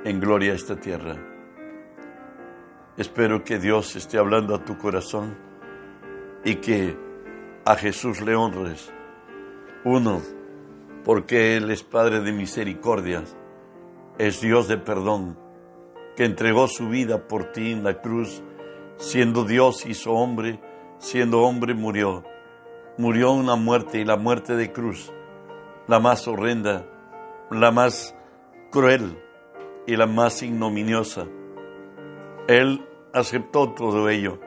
en 0.05 0.19
gloria 0.19 0.53
a 0.53 0.55
esta 0.55 0.77
tierra. 0.77 1.15
Espero 2.97 3.45
que 3.45 3.59
Dios 3.59 3.95
esté 3.97 4.17
hablando 4.17 4.55
a 4.55 4.65
tu 4.65 4.79
corazón 4.79 5.37
y 6.43 6.55
que 6.57 6.97
a 7.67 7.77
Jesús 7.77 8.23
le 8.23 8.35
honres. 8.35 8.91
Uno, 9.85 10.23
porque 11.05 11.57
Él 11.57 11.71
es 11.71 11.83
Padre 11.83 12.21
de 12.21 12.33
misericordias, 12.33 13.37
es 14.17 14.41
Dios 14.41 14.69
de 14.69 14.79
perdón 14.79 15.39
que 16.17 16.25
entregó 16.25 16.67
su 16.69 16.89
vida 16.89 17.29
por 17.29 17.53
ti 17.53 17.73
en 17.73 17.85
la 17.85 18.01
cruz, 18.01 18.43
siendo 18.97 19.45
Dios 19.45 19.85
hizo 19.85 20.15
hombre, 20.15 20.61
siendo 20.99 21.43
hombre 21.43 21.75
murió. 21.75 22.25
Murió 22.97 23.33
una 23.33 23.57
muerte 23.57 24.01
y 24.01 24.07
la 24.07 24.17
muerte 24.17 24.57
de 24.57 24.73
cruz, 24.73 25.13
la 25.87 26.01
más 26.01 26.27
horrenda, 26.27 26.87
la 27.51 27.71
más 27.71 28.15
cruel 28.71 29.23
y 29.87 29.97
la 29.97 30.07
más 30.07 30.43
ignominiosa. 30.43 31.27
Él 32.49 32.87
aceptó 33.13 33.73
todo 33.73 34.09
ello 34.09 34.41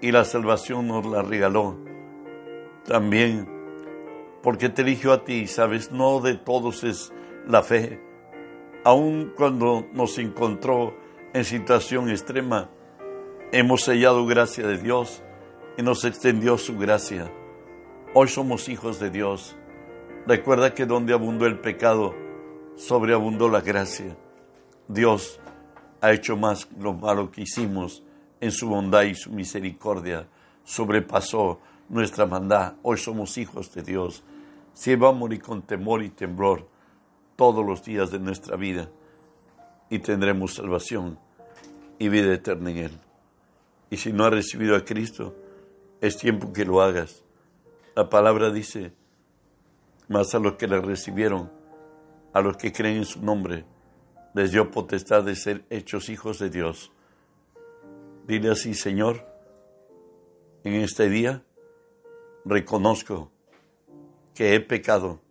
y 0.00 0.12
la 0.12 0.24
salvación 0.24 0.88
nos 0.88 1.06
la 1.06 1.22
regaló 1.22 1.76
también 2.84 3.56
porque 4.42 4.68
te 4.68 4.82
eligió 4.82 5.12
a 5.12 5.24
ti, 5.24 5.48
sabes, 5.48 5.90
no 5.90 6.20
de 6.20 6.36
todos 6.36 6.84
es 6.84 7.12
la 7.48 7.64
fe. 7.64 8.00
Aun 8.84 9.32
cuando 9.36 9.88
nos 9.92 10.18
encontró 10.18 10.96
en 11.34 11.44
situación 11.44 12.10
extrema, 12.10 12.70
hemos 13.50 13.82
sellado 13.82 14.24
gracia 14.24 14.64
de 14.64 14.78
Dios 14.78 15.24
y 15.76 15.82
nos 15.82 16.04
extendió 16.04 16.58
su 16.58 16.78
gracia. 16.78 17.28
Hoy 18.14 18.28
somos 18.28 18.68
hijos 18.68 19.00
de 19.00 19.10
Dios. 19.10 19.56
Recuerda 20.28 20.74
que 20.74 20.86
donde 20.86 21.12
abundó 21.12 21.46
el 21.46 21.58
pecado, 21.58 22.14
sobreabundó 22.76 23.48
la 23.48 23.60
gracia. 23.60 24.16
Dios 24.86 25.40
ha 26.00 26.12
hecho 26.12 26.36
más 26.36 26.68
lo 26.78 26.92
malo 26.92 27.30
que 27.30 27.42
hicimos 27.42 28.02
en 28.40 28.52
su 28.52 28.68
bondad 28.68 29.02
y 29.02 29.14
su 29.14 29.30
misericordia. 29.32 30.28
Sobrepasó 30.64 31.60
nuestra 31.88 32.26
maldad. 32.26 32.74
Hoy 32.82 32.98
somos 32.98 33.36
hijos 33.38 33.72
de 33.72 33.82
Dios. 33.82 34.22
Si 34.74 34.94
vamos 34.94 35.16
a 35.16 35.18
morir 35.20 35.42
con 35.42 35.62
temor 35.62 36.02
y 36.02 36.10
temblor 36.10 36.68
todos 37.34 37.64
los 37.64 37.82
días 37.82 38.10
de 38.10 38.18
nuestra 38.18 38.56
vida 38.56 38.88
y 39.88 39.98
tendremos 39.98 40.54
salvación 40.54 41.18
y 41.98 42.08
vida 42.08 42.32
eterna 42.32 42.70
en 42.70 42.76
Él. 42.76 42.98
Y 43.88 43.96
si 43.96 44.12
no 44.12 44.24
has 44.24 44.32
recibido 44.32 44.76
a 44.76 44.84
Cristo, 44.84 45.34
es 46.00 46.16
tiempo 46.18 46.52
que 46.52 46.64
lo 46.64 46.82
hagas. 46.82 47.22
La 47.94 48.10
palabra 48.10 48.50
dice, 48.50 48.92
más 50.08 50.34
a 50.34 50.38
los 50.38 50.54
que 50.54 50.66
le 50.66 50.80
recibieron, 50.80 51.50
a 52.36 52.42
los 52.42 52.58
que 52.58 52.70
creen 52.70 52.98
en 52.98 53.06
su 53.06 53.22
nombre, 53.22 53.64
les 54.34 54.52
dio 54.52 54.70
potestad 54.70 55.24
de 55.24 55.34
ser 55.34 55.64
hechos 55.70 56.10
hijos 56.10 56.38
de 56.38 56.50
Dios. 56.50 56.92
Dile 58.26 58.50
así, 58.50 58.74
Señor, 58.74 59.26
en 60.62 60.74
este 60.74 61.08
día 61.08 61.42
reconozco 62.44 63.32
que 64.34 64.54
he 64.54 64.60
pecado, 64.60 65.22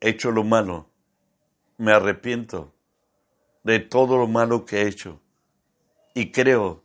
he 0.00 0.08
hecho 0.08 0.32
lo 0.32 0.42
malo, 0.42 0.90
me 1.76 1.92
arrepiento 1.92 2.74
de 3.62 3.78
todo 3.78 4.16
lo 4.16 4.26
malo 4.26 4.64
que 4.64 4.82
he 4.82 4.88
hecho 4.88 5.20
y 6.14 6.32
creo 6.32 6.82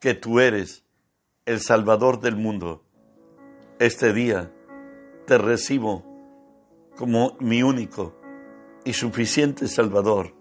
que 0.00 0.14
tú 0.14 0.40
eres 0.40 0.86
el 1.44 1.60
Salvador 1.60 2.18
del 2.22 2.36
mundo. 2.36 2.82
Este 3.78 4.14
día 4.14 4.50
te 5.26 5.36
recibo 5.36 6.02
como 6.96 7.36
mi 7.40 7.62
único 7.62 8.17
y 8.84 8.92
suficiente 8.92 9.68
Salvador. 9.68 10.34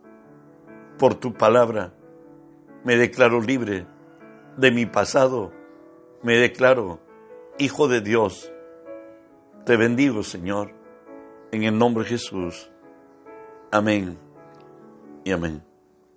Por 0.98 1.16
tu 1.16 1.34
palabra 1.34 1.94
me 2.84 2.96
declaro 2.96 3.42
libre 3.42 3.86
de 4.58 4.72
mi 4.72 4.86
pasado, 4.86 5.52
me 6.24 6.38
declaro 6.38 7.00
hijo 7.58 7.88
de 7.88 8.02
Dios. 8.02 8.52
Te 9.66 9.76
bendigo, 9.76 10.24
Señor, 10.24 10.74
en 11.52 11.64
el 11.64 11.78
nombre 11.78 12.04
de 12.04 12.12
Jesús. 12.12 12.72
Amén 13.72 14.18
y 15.24 15.32
amén. 15.32 15.67